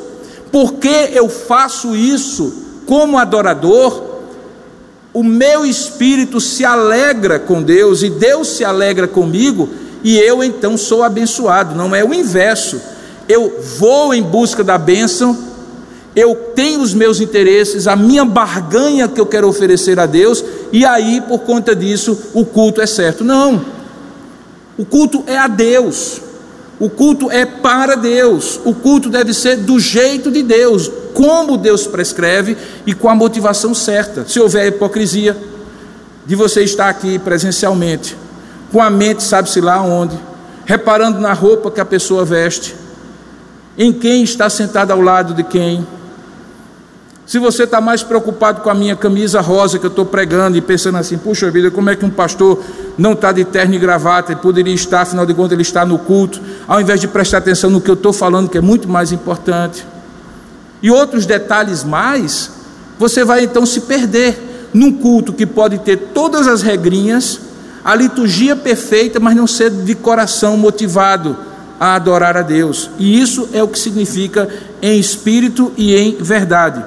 [0.52, 2.54] Porque eu faço isso
[2.86, 4.04] como adorador,
[5.14, 9.70] o meu espírito se alegra com Deus e Deus se alegra comigo,
[10.04, 12.82] e eu então sou abençoado, não é o inverso.
[13.30, 15.38] Eu vou em busca da bênção,
[16.16, 20.86] eu tenho os meus interesses, a minha barganha que eu quero oferecer a Deus, e
[20.86, 23.24] aí por conta disso o culto é certo.
[23.24, 23.66] Não,
[24.78, 26.22] o culto é a Deus,
[26.80, 31.88] o culto é para Deus, o culto deve ser do jeito de Deus, como Deus
[31.88, 34.26] prescreve e com a motivação certa.
[34.28, 35.36] Se houver hipocrisia
[36.26, 38.16] de você estar aqui presencialmente,
[38.72, 40.18] com a mente sabe-se lá onde,
[40.66, 42.76] reparando na roupa que a pessoa veste,
[43.78, 45.86] em quem está sentado ao lado de quem,
[47.26, 50.62] Se você está mais preocupado com a minha camisa rosa que eu estou pregando e
[50.62, 52.62] pensando assim, puxa vida, como é que um pastor
[52.98, 55.98] não está de terno e gravata e poderia estar, afinal de contas, ele está no
[55.98, 59.14] culto, ao invés de prestar atenção no que eu estou falando, que é muito mais
[59.14, 59.86] importante.
[60.82, 62.52] E outros detalhes mais,
[63.00, 67.40] você vai então se perder num culto que pode ter todas as regrinhas,
[67.86, 71.38] a liturgia perfeita, mas não ser de coração motivado
[71.80, 72.90] a adorar a Deus.
[73.00, 74.50] E isso é o que significa
[74.82, 76.84] em espírito e em verdade.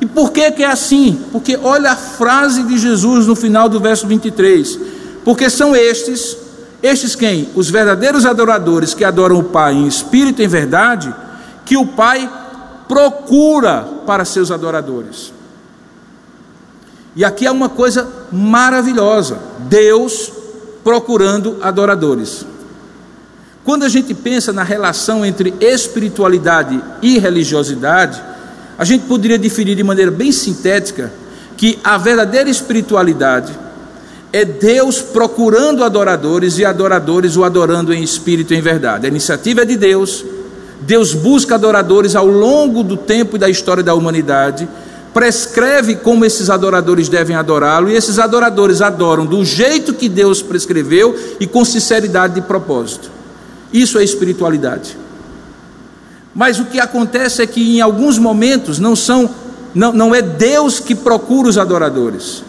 [0.00, 1.20] E por que, que é assim?
[1.30, 4.78] Porque olha a frase de Jesus no final do verso 23.
[5.24, 6.36] Porque são estes,
[6.82, 7.50] estes quem?
[7.54, 11.14] Os verdadeiros adoradores que adoram o Pai em espírito e em verdade,
[11.66, 12.30] que o Pai
[12.88, 15.32] procura para seus adoradores.
[17.14, 19.38] E aqui há uma coisa maravilhosa:
[19.68, 20.32] Deus
[20.82, 22.46] procurando adoradores.
[23.64, 28.29] Quando a gente pensa na relação entre espiritualidade e religiosidade,
[28.80, 31.12] a gente poderia definir de maneira bem sintética
[31.54, 33.52] que a verdadeira espiritualidade
[34.32, 39.04] é Deus procurando adoradores e adoradores o adorando em espírito e em verdade.
[39.04, 40.24] A iniciativa é de Deus.
[40.80, 44.66] Deus busca adoradores ao longo do tempo e da história da humanidade,
[45.12, 51.14] prescreve como esses adoradores devem adorá-lo, e esses adoradores adoram do jeito que Deus prescreveu
[51.38, 53.10] e com sinceridade de propósito.
[53.74, 54.96] Isso é espiritualidade.
[56.34, 59.30] Mas o que acontece é que em alguns momentos não são
[59.74, 62.42] não, não é Deus que procura os adoradores.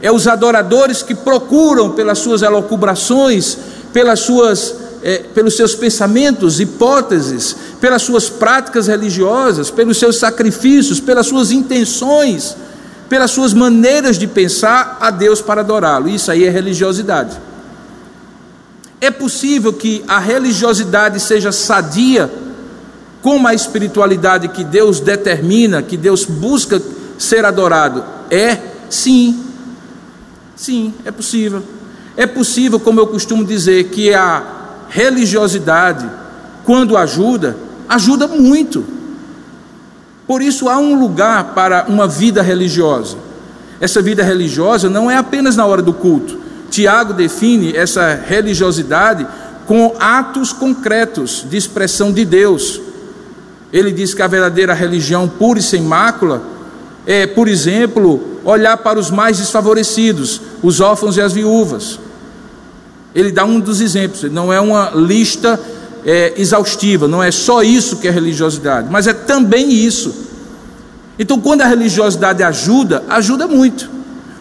[0.00, 3.56] É os adoradores que procuram pelas suas elocubrações,
[3.92, 11.26] pelas suas é, pelos seus pensamentos, hipóteses, pelas suas práticas religiosas, pelos seus sacrifícios, pelas
[11.26, 12.56] suas intenções,
[13.08, 16.08] pelas suas maneiras de pensar a Deus para adorá-lo.
[16.08, 17.38] Isso aí é religiosidade.
[19.00, 22.28] É possível que a religiosidade seja sadia
[23.26, 26.80] como a espiritualidade que Deus determina, que Deus busca
[27.18, 28.56] ser adorado, é
[28.88, 29.42] sim.
[30.54, 31.60] Sim, é possível.
[32.16, 34.44] É possível, como eu costumo dizer, que a
[34.88, 36.08] religiosidade,
[36.64, 37.56] quando ajuda,
[37.88, 38.84] ajuda muito.
[40.24, 43.16] Por isso há um lugar para uma vida religiosa.
[43.80, 46.38] Essa vida religiosa não é apenas na hora do culto.
[46.70, 49.26] Tiago define essa religiosidade
[49.66, 52.85] com atos concretos de expressão de Deus.
[53.72, 56.42] Ele diz que a verdadeira religião pura e sem mácula
[57.06, 62.00] é, por exemplo, olhar para os mais desfavorecidos, os órfãos e as viúvas.
[63.14, 65.58] Ele dá um dos exemplos, não é uma lista
[66.04, 70.14] é, exaustiva, não é só isso que é religiosidade, mas é também isso.
[71.18, 73.88] Então, quando a religiosidade ajuda, ajuda muito.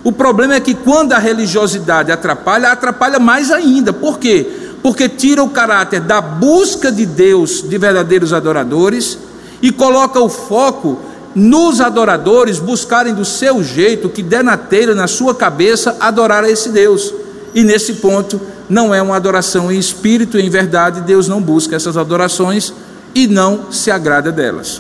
[0.04, 3.94] O problema é que quando a religiosidade atrapalha, atrapalha mais ainda.
[3.94, 4.48] Por quê?
[4.86, 9.18] Porque tira o caráter da busca de Deus de verdadeiros adoradores
[9.60, 11.00] e coloca o foco
[11.34, 16.52] nos adoradores buscarem do seu jeito, que der na telha, na sua cabeça, adorar a
[16.52, 17.12] esse Deus.
[17.56, 21.98] E nesse ponto, não é uma adoração em espírito em verdade, Deus não busca essas
[21.98, 22.72] adorações
[23.16, 24.80] e não se agrada delas.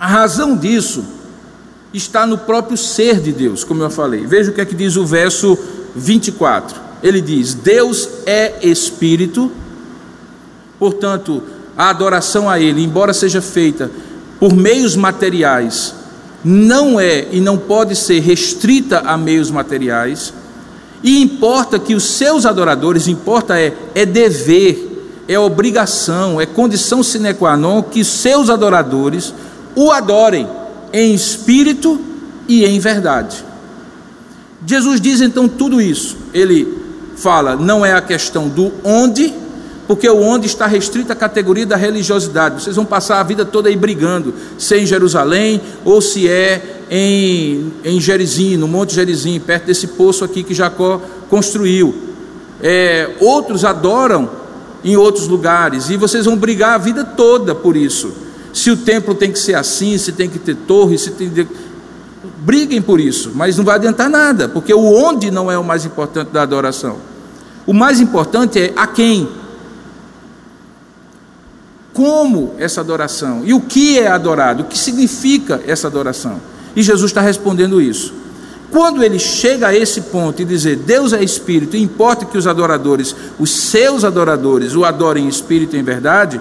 [0.00, 1.04] A razão disso
[1.94, 4.26] está no próprio ser de Deus, como eu falei.
[4.26, 5.56] Veja o que é que diz o verso
[5.94, 6.85] 24.
[7.06, 9.52] Ele diz: Deus é espírito,
[10.76, 11.40] portanto,
[11.76, 13.88] a adoração a Ele, embora seja feita
[14.40, 15.94] por meios materiais,
[16.44, 20.34] não é e não pode ser restrita a meios materiais,
[21.00, 27.34] e importa que os seus adoradores, importa é, é dever, é obrigação, é condição sine
[27.34, 29.32] qua non que seus adoradores
[29.76, 30.48] o adorem
[30.92, 32.00] em espírito
[32.48, 33.44] e em verdade.
[34.66, 36.16] Jesus diz então tudo isso.
[36.34, 36.75] Ele
[37.16, 39.34] fala, não é a questão do onde,
[39.88, 42.62] porque o onde está restrito à categoria da religiosidade.
[42.62, 46.82] Vocês vão passar a vida toda aí brigando, se é em Jerusalém ou se é
[46.90, 51.94] em, em Gerizim, no Monte Gerizim, perto desse poço aqui que Jacó construiu.
[52.62, 54.30] É, outros adoram
[54.84, 58.12] em outros lugares e vocês vão brigar a vida toda por isso.
[58.52, 61.30] Se o templo tem que ser assim, se tem que ter torre, se tem.
[62.46, 65.84] Briguem por isso, mas não vai adiantar nada, porque o onde não é o mais
[65.84, 66.98] importante da adoração.
[67.66, 69.28] O mais importante é a quem
[71.92, 76.40] como essa adoração e o que é adorado, o que significa essa adoração.
[76.76, 78.14] E Jesus está respondendo isso.
[78.70, 82.46] Quando ele chega a esse ponto e dizer Deus é espírito, e importa que os
[82.46, 86.40] adoradores, os seus adoradores, o adorem em espírito em verdade,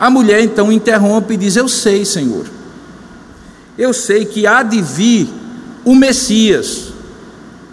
[0.00, 2.57] a mulher então interrompe e diz: Eu sei, Senhor,
[3.78, 5.28] eu sei que há de vir
[5.84, 6.88] o Messias.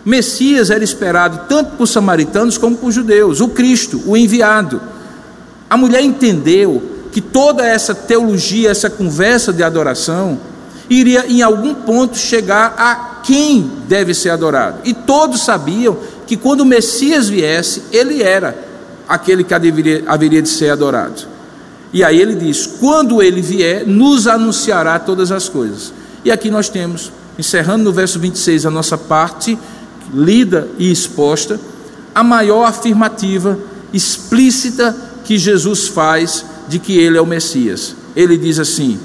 [0.05, 4.79] Messias era esperado tanto por samaritanos como por judeus, o Cristo, o enviado.
[5.67, 6.81] A mulher entendeu
[7.11, 10.39] que toda essa teologia, essa conversa de adoração,
[10.87, 14.81] iria em algum ponto chegar a quem deve ser adorado.
[14.83, 15.97] E todos sabiam
[16.27, 18.55] que quando o Messias viesse, ele era
[19.07, 21.34] aquele que haveria, de ser adorado.
[21.93, 25.93] E aí ele diz: quando ele vier, nos anunciará todas as coisas.
[26.23, 29.57] E aqui nós temos, encerrando no verso 26 a nossa parte,
[30.13, 31.59] lida e exposta,
[32.13, 33.59] a maior afirmativa
[33.93, 37.95] explícita que Jesus faz de que ele é o Messias.
[38.15, 38.99] Ele diz assim: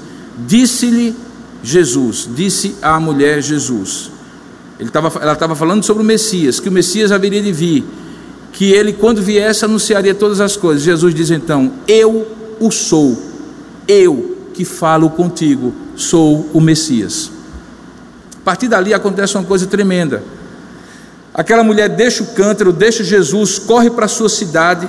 [0.47, 1.15] Disse-lhe
[1.63, 4.09] Jesus, disse à mulher Jesus.
[4.91, 7.85] Tava, ela estava falando sobre o Messias, que o Messias haveria de vir,
[8.51, 10.83] que ele, quando viesse, anunciaria todas as coisas.
[10.83, 12.27] Jesus diz então: Eu
[12.61, 13.17] o sou,
[13.87, 17.31] eu que falo contigo, sou o Messias.
[18.37, 20.23] A partir dali acontece uma coisa tremenda.
[21.33, 24.87] Aquela mulher deixa o cântaro, deixa Jesus, corre para sua cidade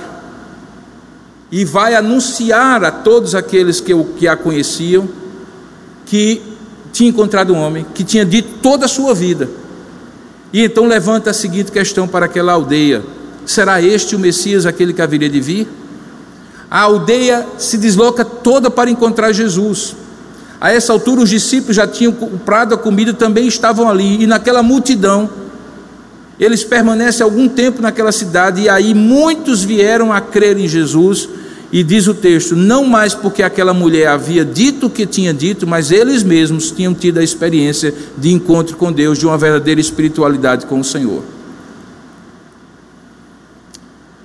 [1.51, 5.07] e vai anunciar a todos aqueles que, que a conheciam
[6.05, 6.41] que
[6.91, 9.49] tinha encontrado um homem que tinha dito toda a sua vida.
[10.51, 13.03] E então levanta a seguinte questão para aquela aldeia:
[13.45, 15.67] será este o Messias, aquele que haveria de vir?
[16.73, 19.95] A aldeia se desloca toda para encontrar Jesus.
[20.59, 24.63] A essa altura, os discípulos já tinham comprado a comida, também estavam ali, e naquela
[24.63, 25.29] multidão,
[26.39, 31.29] eles permanecem algum tempo naquela cidade, e aí muitos vieram a crer em Jesus
[31.71, 35.67] e diz o texto: não mais porque aquela mulher havia dito o que tinha dito,
[35.67, 40.65] mas eles mesmos tinham tido a experiência de encontro com Deus, de uma verdadeira espiritualidade
[40.65, 41.23] com o Senhor.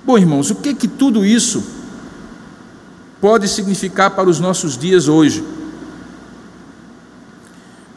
[0.03, 1.77] Bom, irmãos, o que que tudo isso
[3.21, 5.43] pode significar para os nossos dias hoje?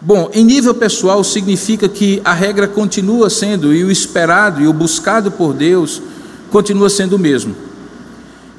[0.01, 4.73] Bom, em nível pessoal, significa que a regra continua sendo, e o esperado e o
[4.73, 6.03] buscado por Deus
[6.51, 7.55] continua sendo o mesmo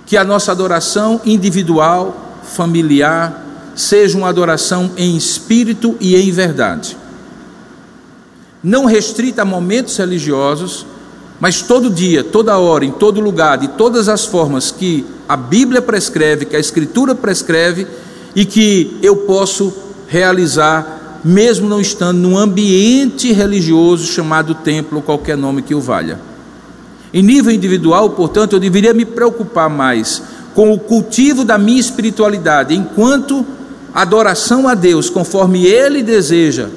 [0.06, 3.44] que a nossa adoração individual, familiar,
[3.76, 6.98] seja uma adoração em espírito e em verdade.
[8.62, 10.86] Não restrita a momentos religiosos,
[11.44, 15.82] mas todo dia, toda hora, em todo lugar, de todas as formas que a Bíblia
[15.82, 17.86] prescreve, que a Escritura prescreve
[18.34, 19.74] e que eu posso
[20.08, 26.18] realizar, mesmo não estando num ambiente religioso chamado templo, qualquer nome que o valha.
[27.14, 30.24] Em nível individual, portanto, eu deveria me preocupar mais
[30.56, 33.46] com o cultivo da minha espiritualidade, enquanto
[33.94, 36.70] adoração a Deus, conforme Ele deseja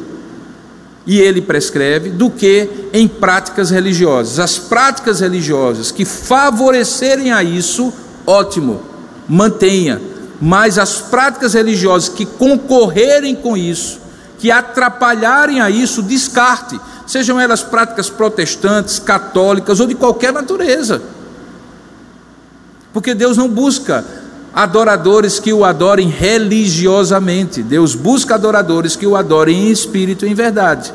[1.06, 4.38] e Ele prescreve, do que em práticas religiosas.
[4.38, 7.92] As práticas religiosas que favorecerem a isso,
[8.26, 8.82] ótimo,
[9.28, 10.00] mantenha.
[10.40, 14.00] Mas as práticas religiosas que concorrerem com isso,
[14.38, 21.00] que atrapalharem a isso, descarte sejam elas práticas protestantes, católicas ou de qualquer natureza.
[22.92, 24.04] Porque Deus não busca
[24.56, 30.34] adoradores que o adorem religiosamente, Deus busca adoradores que o adorem em espírito e em
[30.34, 30.94] verdade.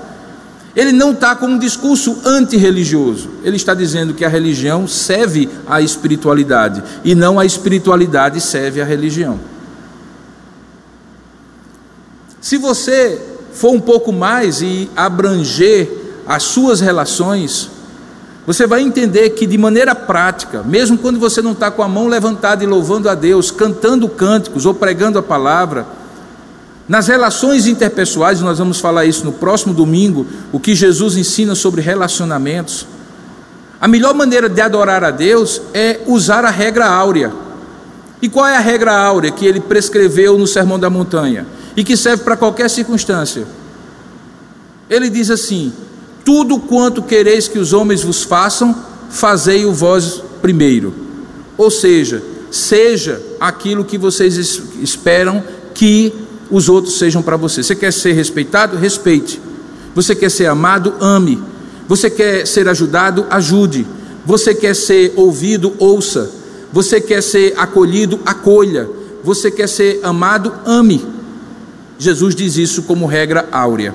[0.76, 5.80] Ele não está com um discurso antirreligioso, ele está dizendo que a religião serve à
[5.80, 9.40] espiritualidade e não a espiritualidade serve à religião.
[12.40, 13.22] Se você
[13.54, 15.88] for um pouco mais e abranger
[16.26, 17.70] as suas relações,
[18.46, 22.08] você vai entender que de maneira prática, mesmo quando você não está com a mão
[22.08, 25.86] levantada e louvando a Deus, cantando cânticos ou pregando a palavra,
[26.90, 31.82] nas relações interpessoais, nós vamos falar isso no próximo domingo, o que Jesus ensina sobre
[31.82, 32.88] relacionamentos.
[33.80, 37.32] A melhor maneira de adorar a Deus é usar a regra áurea.
[38.22, 41.46] E qual é a regra áurea que ele prescreveu no Sermão da Montanha
[41.76, 43.48] e que serve para qualquer circunstância?
[44.90, 45.72] Ele diz assim:
[46.24, 48.76] tudo quanto quereis que os homens vos façam,
[49.10, 50.94] fazei-o vós primeiro.
[51.58, 54.38] Ou seja, seja aquilo que vocês
[54.82, 55.44] esperam
[55.74, 56.14] que
[56.50, 57.64] os outros sejam para você.
[57.64, 58.78] Você quer ser respeitado?
[58.78, 59.40] Respeite.
[59.96, 60.94] Você quer ser amado?
[61.00, 61.42] Ame.
[61.88, 63.26] Você quer ser ajudado?
[63.30, 63.86] Ajude.
[64.26, 65.74] Você quer ser ouvido?
[65.80, 66.30] Ouça.
[66.72, 68.20] Você quer ser acolhido?
[68.26, 68.90] Acolha.
[69.24, 70.54] Você quer ser amado?
[70.66, 71.06] Ame.
[71.98, 73.94] Jesus diz isso como regra áurea.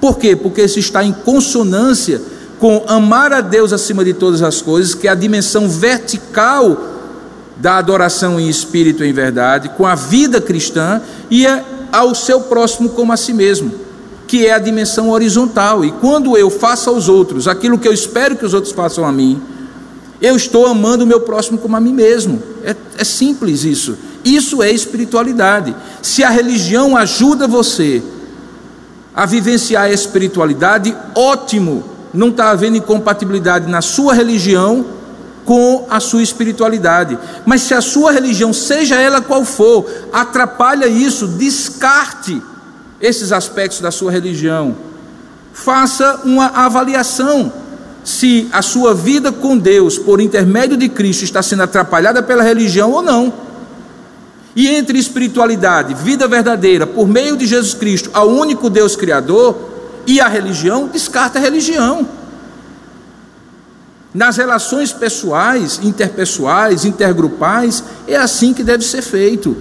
[0.00, 0.36] Por quê?
[0.36, 2.20] Porque isso está em consonância
[2.58, 6.94] com amar a Deus acima de todas as coisas, que é a dimensão vertical
[7.56, 11.00] da adoração em espírito e em verdade, com a vida cristã
[11.30, 11.46] e
[11.92, 13.72] ao seu próximo como a si mesmo,
[14.26, 15.84] que é a dimensão horizontal.
[15.84, 19.12] E quando eu faço aos outros aquilo que eu espero que os outros façam a
[19.12, 19.40] mim,
[20.20, 22.42] eu estou amando o meu próximo como a mim mesmo.
[22.64, 23.96] É, é simples isso.
[24.24, 25.74] Isso é espiritualidade.
[26.02, 28.02] Se a religião ajuda você
[29.16, 31.82] a vivenciar a espiritualidade, ótimo,
[32.12, 34.84] não está havendo incompatibilidade na sua religião
[35.46, 37.18] com a sua espiritualidade.
[37.46, 42.42] Mas se a sua religião, seja ela qual for, atrapalha isso, descarte
[43.00, 44.76] esses aspectos da sua religião.
[45.52, 47.50] Faça uma avaliação
[48.04, 52.92] se a sua vida com Deus, por intermédio de Cristo, está sendo atrapalhada pela religião
[52.92, 53.45] ou não.
[54.56, 59.54] E entre espiritualidade, vida verdadeira, por meio de Jesus Cristo, ao único Deus Criador,
[60.06, 62.08] e a religião, descarta a religião.
[64.14, 69.54] Nas relações pessoais, interpessoais, intergrupais, é assim que deve ser feito.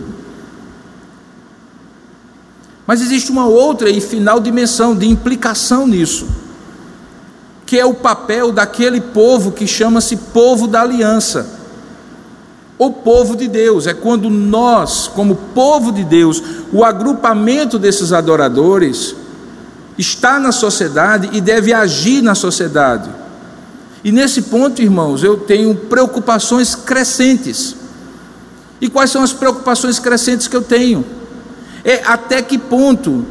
[2.88, 6.26] Mas existe uma outra e final dimensão de implicação nisso,
[7.65, 11.65] que é o papel daquele povo que chama-se povo da aliança.
[12.77, 16.43] O povo de Deus é quando nós, como povo de Deus,
[16.73, 19.15] o agrupamento desses adoradores,
[19.97, 23.10] está na sociedade e deve agir na sociedade.
[24.03, 27.76] E nesse ponto, irmãos, eu tenho preocupações crescentes.
[28.81, 31.06] E quais são as preocupações crescentes que eu tenho?
[31.84, 33.26] É até que ponto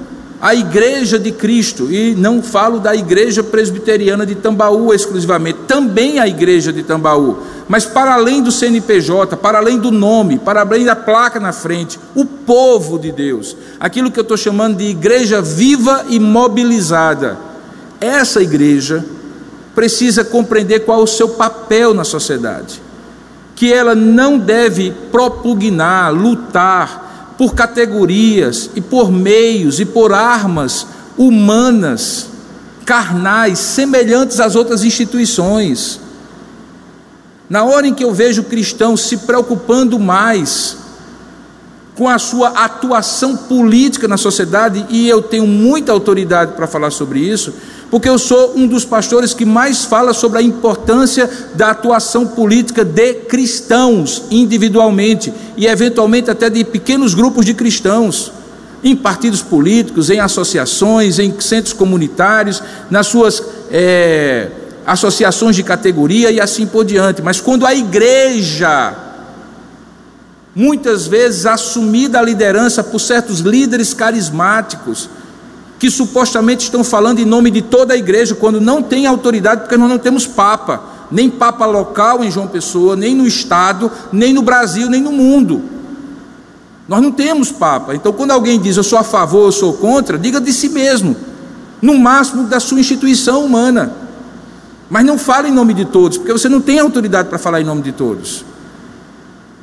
[0.44, 6.28] a igreja de Cristo, e não falo da igreja presbiteriana de Tambaú exclusivamente, também a
[6.28, 10.94] igreja de Tambaú, mas para além do CNPJ, para além do nome, para além da
[10.94, 16.04] placa na frente, o povo de Deus, aquilo que eu estou chamando de igreja viva
[16.10, 17.38] e mobilizada,
[17.98, 19.02] essa igreja
[19.74, 22.82] precisa compreender qual é o seu papel na sociedade,
[23.56, 27.03] que ela não deve propugnar, lutar
[27.36, 30.86] por categorias e por meios e por armas
[31.16, 32.28] humanas,
[32.84, 36.00] carnais, semelhantes às outras instituições.
[37.48, 40.76] Na hora em que eu vejo cristãos se preocupando mais
[41.94, 47.20] com a sua atuação política na sociedade, e eu tenho muita autoridade para falar sobre
[47.20, 47.54] isso,
[47.94, 52.84] porque eu sou um dos pastores que mais fala sobre a importância da atuação política
[52.84, 58.32] de cristãos individualmente e eventualmente até de pequenos grupos de cristãos,
[58.82, 62.60] em partidos políticos, em associações, em centros comunitários,
[62.90, 63.40] nas suas
[63.70, 64.48] é,
[64.84, 67.22] associações de categoria e assim por diante.
[67.22, 68.92] Mas quando a igreja
[70.52, 75.08] muitas vezes assumida a liderança por certos líderes carismáticos,
[75.84, 79.76] que supostamente estão falando em nome de toda a igreja, quando não tem autoridade, porque
[79.76, 84.40] nós não temos papa, nem papa local em João Pessoa, nem no estado, nem no
[84.40, 85.62] Brasil, nem no mundo.
[86.88, 87.94] Nós não temos papa.
[87.94, 91.14] Então, quando alguém diz eu sou a favor, eu sou contra, diga de si mesmo,
[91.82, 93.92] no máximo da sua instituição humana.
[94.88, 97.64] Mas não fale em nome de todos, porque você não tem autoridade para falar em
[97.64, 98.42] nome de todos.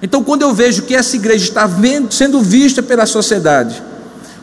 [0.03, 3.81] Então, quando eu vejo que essa igreja está vendo, sendo vista pela sociedade,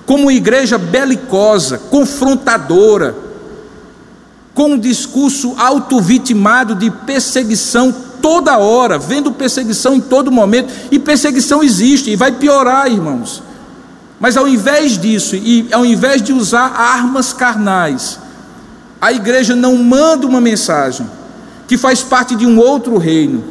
[0.09, 3.15] como igreja belicosa, confrontadora,
[4.55, 11.63] com um discurso auto-vitimado de perseguição toda hora, vendo perseguição em todo momento, e perseguição
[11.63, 13.43] existe e vai piorar, irmãos.
[14.19, 18.19] Mas ao invés disso, e ao invés de usar armas carnais,
[18.99, 21.07] a igreja não manda uma mensagem
[21.67, 23.45] que faz parte de um outro reino,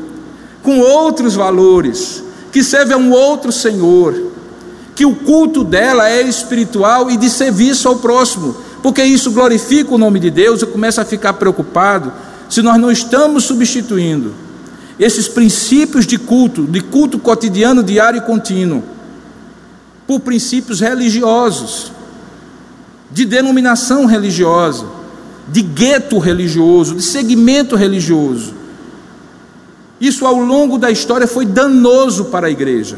[0.64, 4.37] com outros valores, que serve a um outro Senhor,
[4.98, 9.98] que o culto dela é espiritual e de serviço ao próximo, porque isso glorifica o
[9.98, 10.60] nome de Deus.
[10.60, 12.12] Eu começo a ficar preocupado
[12.50, 14.34] se nós não estamos substituindo
[14.98, 18.84] esses princípios de culto, de culto cotidiano, diário e contínuo,
[20.08, 21.92] por princípios religiosos,
[23.12, 24.88] de denominação religiosa,
[25.48, 28.56] de gueto religioso, de segmento religioso.
[30.02, 32.98] Isso ao longo da história foi danoso para a igreja.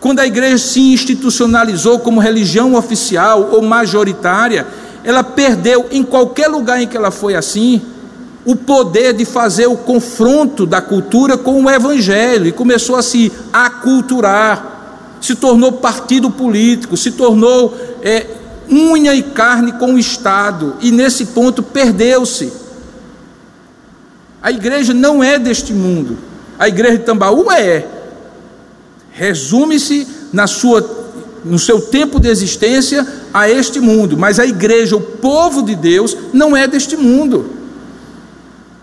[0.00, 4.66] Quando a igreja se institucionalizou como religião oficial ou majoritária,
[5.04, 7.82] ela perdeu, em qualquer lugar em que ela foi assim,
[8.46, 13.30] o poder de fazer o confronto da cultura com o evangelho e começou a se
[13.52, 18.26] aculturar, se tornou partido político, se tornou é,
[18.70, 22.50] unha e carne com o Estado e nesse ponto perdeu-se.
[24.42, 26.16] A igreja não é deste mundo,
[26.58, 27.99] a igreja de Tambaú é,
[29.20, 30.98] resume-se na sua
[31.44, 36.14] no seu tempo de existência a este mundo, mas a igreja, o povo de Deus,
[36.34, 37.50] não é deste mundo.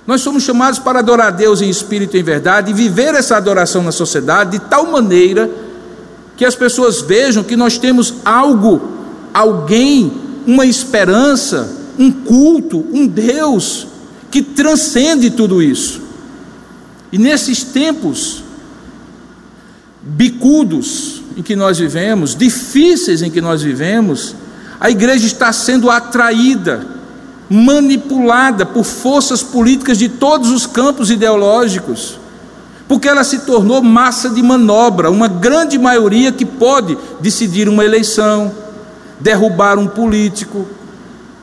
[0.07, 3.37] Nós somos chamados para adorar a Deus em espírito e em verdade e viver essa
[3.37, 5.49] adoração na sociedade de tal maneira
[6.35, 8.89] que as pessoas vejam que nós temos algo,
[9.31, 10.11] alguém,
[10.47, 13.87] uma esperança, um culto, um Deus
[14.31, 16.01] que transcende tudo isso.
[17.11, 18.46] E nesses tempos
[20.01, 24.35] bicudos em que nós vivemos, difíceis em que nós vivemos,
[24.79, 26.85] a igreja está sendo atraída,
[27.49, 32.19] manipulada por forças políticas de todos os campos ideológicos,
[32.87, 38.51] porque ela se tornou massa de manobra, uma grande maioria que pode decidir uma eleição,
[39.19, 40.65] derrubar um político.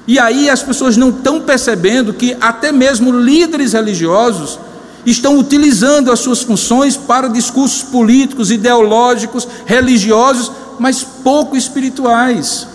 [0.07, 4.59] E aí as pessoas não estão percebendo que até mesmo líderes religiosos
[5.07, 12.67] estão utilizando as suas funções para discursos políticos, ideológicos, religiosos, mas pouco espirituais.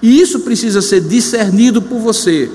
[0.00, 2.50] E isso precisa ser discernido por você.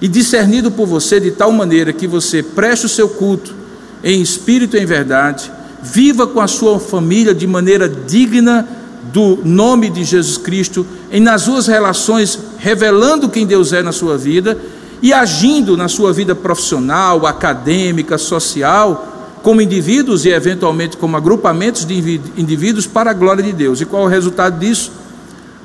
[0.00, 3.54] E discernido por você de tal maneira que você preste o seu culto
[4.02, 5.50] em espírito e em verdade,
[5.82, 8.68] viva com a sua família de maneira digna
[9.12, 14.18] do nome de Jesus Cristo, em nas suas relações, revelando quem Deus é na sua
[14.18, 14.58] vida
[15.04, 22.22] e agindo na sua vida profissional, acadêmica, social, como indivíduos e eventualmente como agrupamentos de
[22.38, 23.82] indivíduos para a glória de Deus.
[23.82, 24.90] E qual é o resultado disso?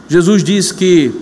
[0.10, 1.14] Jesus diz que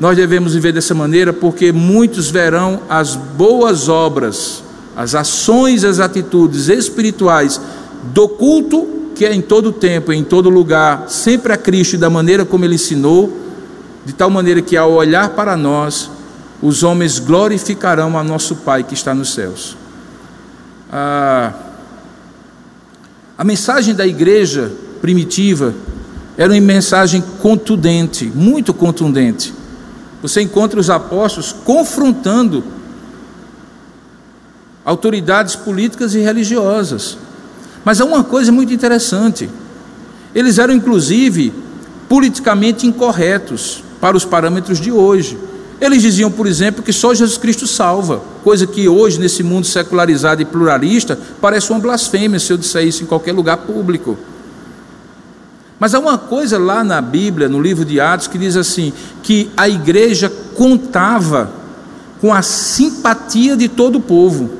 [0.00, 4.62] nós devemos viver dessa maneira porque muitos verão as boas obras,
[4.96, 7.60] as ações, as atitudes espirituais
[8.04, 12.08] do culto, que é em todo tempo, em todo lugar, sempre a Cristo e da
[12.08, 13.30] maneira como Ele ensinou,
[14.06, 16.15] de tal maneira que ao olhar para nós,
[16.62, 19.76] os homens glorificarão a nosso Pai que está nos céus.
[20.90, 21.52] A,
[23.36, 25.74] a mensagem da igreja primitiva
[26.36, 29.52] era uma mensagem contundente, muito contundente.
[30.22, 32.64] Você encontra os apóstolos confrontando
[34.84, 37.18] autoridades políticas e religiosas.
[37.84, 39.50] Mas há uma coisa muito interessante:
[40.34, 41.52] eles eram inclusive
[42.08, 45.36] politicamente incorretos para os parâmetros de hoje.
[45.80, 50.40] Eles diziam, por exemplo, que só Jesus Cristo salva, coisa que hoje, nesse mundo secularizado
[50.40, 54.16] e pluralista, parece uma blasfêmia se eu disser isso em qualquer lugar público.
[55.78, 58.92] Mas há uma coisa lá na Bíblia, no livro de Atos, que diz assim:
[59.22, 61.50] que a igreja contava
[62.20, 64.52] com a simpatia de todo o povo.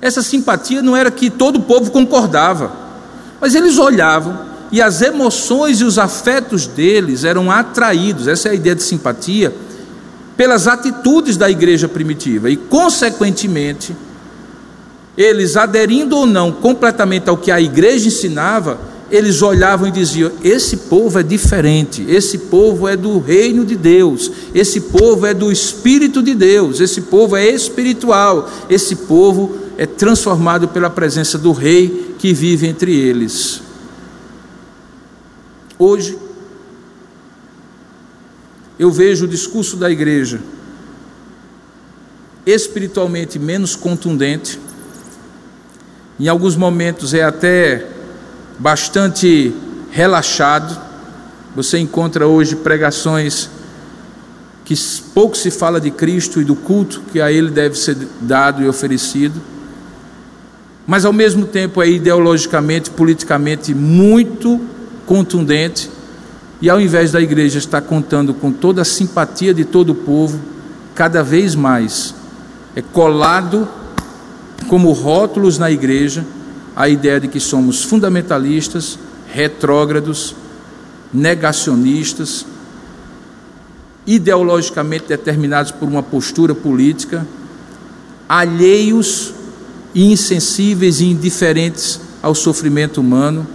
[0.00, 2.72] Essa simpatia não era que todo o povo concordava,
[3.40, 8.54] mas eles olhavam e as emoções e os afetos deles eram atraídos, essa é a
[8.54, 9.54] ideia de simpatia,
[10.34, 13.94] pelas atitudes da igreja primitiva e, consequentemente,
[15.16, 18.80] eles aderindo ou não completamente ao que a igreja ensinava,
[19.10, 24.32] eles olhavam e diziam: esse povo é diferente, esse povo é do reino de Deus,
[24.54, 30.66] esse povo é do Espírito de Deus, esse povo é espiritual, esse povo é transformado
[30.68, 33.60] pela presença do Rei que vive entre eles.
[35.84, 36.16] Hoje,
[38.78, 40.40] eu vejo o discurso da igreja
[42.46, 44.60] espiritualmente menos contundente,
[46.20, 47.84] em alguns momentos é até
[48.60, 49.52] bastante
[49.90, 50.80] relaxado.
[51.56, 53.50] Você encontra hoje pregações
[54.64, 54.76] que
[55.12, 58.68] pouco se fala de Cristo e do culto que a Ele deve ser dado e
[58.68, 59.42] oferecido,
[60.86, 64.60] mas ao mesmo tempo é ideologicamente, politicamente muito
[65.12, 65.90] contundente,
[66.58, 70.40] e ao invés da igreja estar contando com toda a simpatia de todo o povo,
[70.94, 72.14] cada vez mais
[72.74, 73.68] é colado
[74.68, 76.24] como rótulos na igreja
[76.74, 78.98] a ideia de que somos fundamentalistas,
[79.30, 80.34] retrógrados,
[81.12, 82.46] negacionistas,
[84.06, 87.26] ideologicamente determinados por uma postura política,
[88.26, 89.34] alheios
[89.94, 93.46] e insensíveis e indiferentes ao sofrimento humano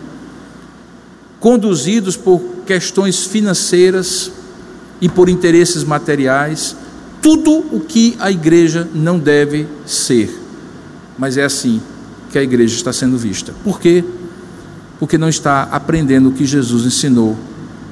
[1.39, 4.31] conduzidos por questões financeiras
[4.99, 6.75] e por interesses materiais,
[7.21, 10.33] tudo o que a igreja não deve ser.
[11.17, 11.81] Mas é assim
[12.31, 13.53] que a igreja está sendo vista.
[13.63, 14.03] Por quê?
[14.99, 17.37] Porque não está aprendendo o que Jesus ensinou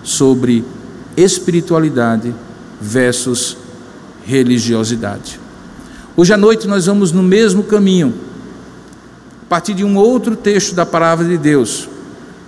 [0.04, 0.64] sobre
[1.16, 2.34] espiritualidade
[2.82, 3.58] versus
[4.26, 5.40] religiosidade.
[6.18, 8.14] Hoje à noite nós vamos no mesmo caminho,
[9.44, 11.88] a partir de um outro texto da palavra de Deus,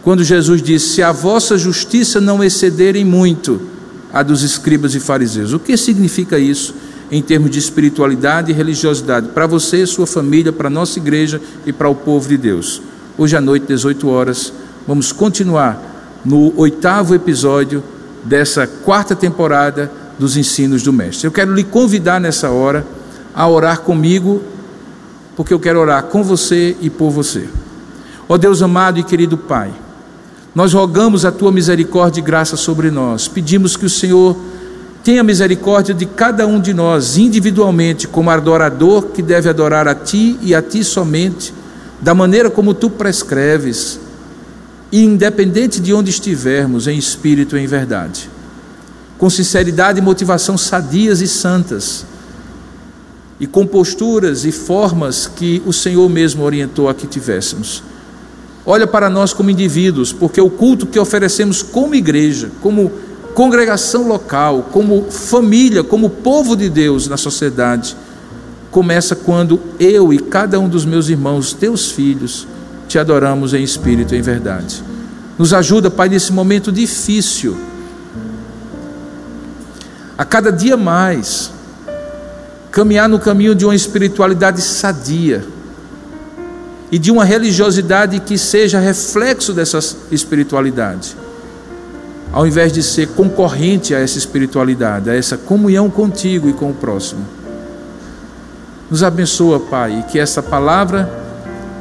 [0.07, 3.59] quando Jesus disse: Se a vossa justiça não excederem muito
[4.13, 5.51] a dos escribas e fariseus.
[5.51, 6.73] O que significa isso
[7.11, 11.73] em termos de espiritualidade e religiosidade para você, sua família, para a nossa igreja e
[11.73, 12.81] para o povo de Deus?
[13.17, 14.53] Hoje à noite, 18 horas,
[14.87, 17.83] vamos continuar no oitavo episódio
[18.23, 21.27] dessa quarta temporada dos ensinos do Mestre.
[21.27, 22.87] Eu quero lhe convidar nessa hora
[23.35, 24.41] a orar comigo,
[25.35, 27.43] porque eu quero orar com você e por você.
[28.29, 29.73] Ó oh Deus amado e querido Pai,
[30.57, 33.27] nós rogamos a tua misericórdia e graça sobre nós.
[33.27, 34.35] Pedimos que o Senhor
[35.03, 40.35] tenha misericórdia de cada um de nós, individualmente, como adorador que deve adorar a ti
[40.41, 41.53] e a ti somente,
[42.01, 43.99] da maneira como tu prescreves,
[44.91, 48.27] e independente de onde estivermos, em espírito e em verdade.
[49.15, 52.03] Com sinceridade e motivação sadias e santas,
[53.39, 57.83] e com posturas e formas que o Senhor mesmo orientou a que tivéssemos.
[58.69, 62.91] Olha para nós como indivíduos, porque o culto que oferecemos como igreja, como
[63.33, 67.95] congregação local, como família, como povo de Deus na sociedade,
[68.69, 72.45] começa quando eu e cada um dos meus irmãos, teus filhos,
[72.89, 74.83] te adoramos em espírito e em verdade.
[75.37, 77.55] Nos ajuda, Pai, nesse momento difícil.
[80.17, 81.51] A cada dia mais,
[82.69, 85.55] caminhar no caminho de uma espiritualidade sadia
[86.91, 89.79] e de uma religiosidade que seja reflexo dessa
[90.11, 91.15] espiritualidade,
[92.31, 96.73] ao invés de ser concorrente a essa espiritualidade, a essa comunhão contigo e com o
[96.73, 97.25] próximo.
[98.89, 101.11] Nos abençoa, Pai, que essa palavra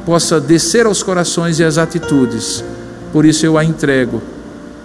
[0.05, 2.63] possa descer aos corações e às atitudes.
[3.13, 4.21] Por isso eu a entrego,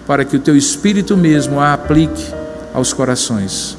[0.07, 2.33] para que o teu Espírito mesmo a aplique
[2.73, 3.77] aos corações.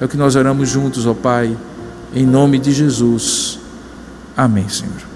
[0.00, 1.56] É o que nós oramos juntos, ó Pai,
[2.14, 3.58] em nome de Jesus.
[4.36, 5.11] Amém, Senhor.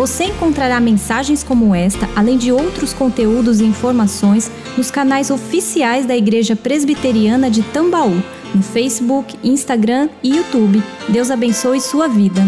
[0.00, 6.16] Você encontrará mensagens como esta, além de outros conteúdos e informações, nos canais oficiais da
[6.16, 8.22] Igreja Presbiteriana de Tambaú
[8.54, 10.82] no Facebook, Instagram e YouTube.
[11.06, 12.40] Deus abençoe sua vida.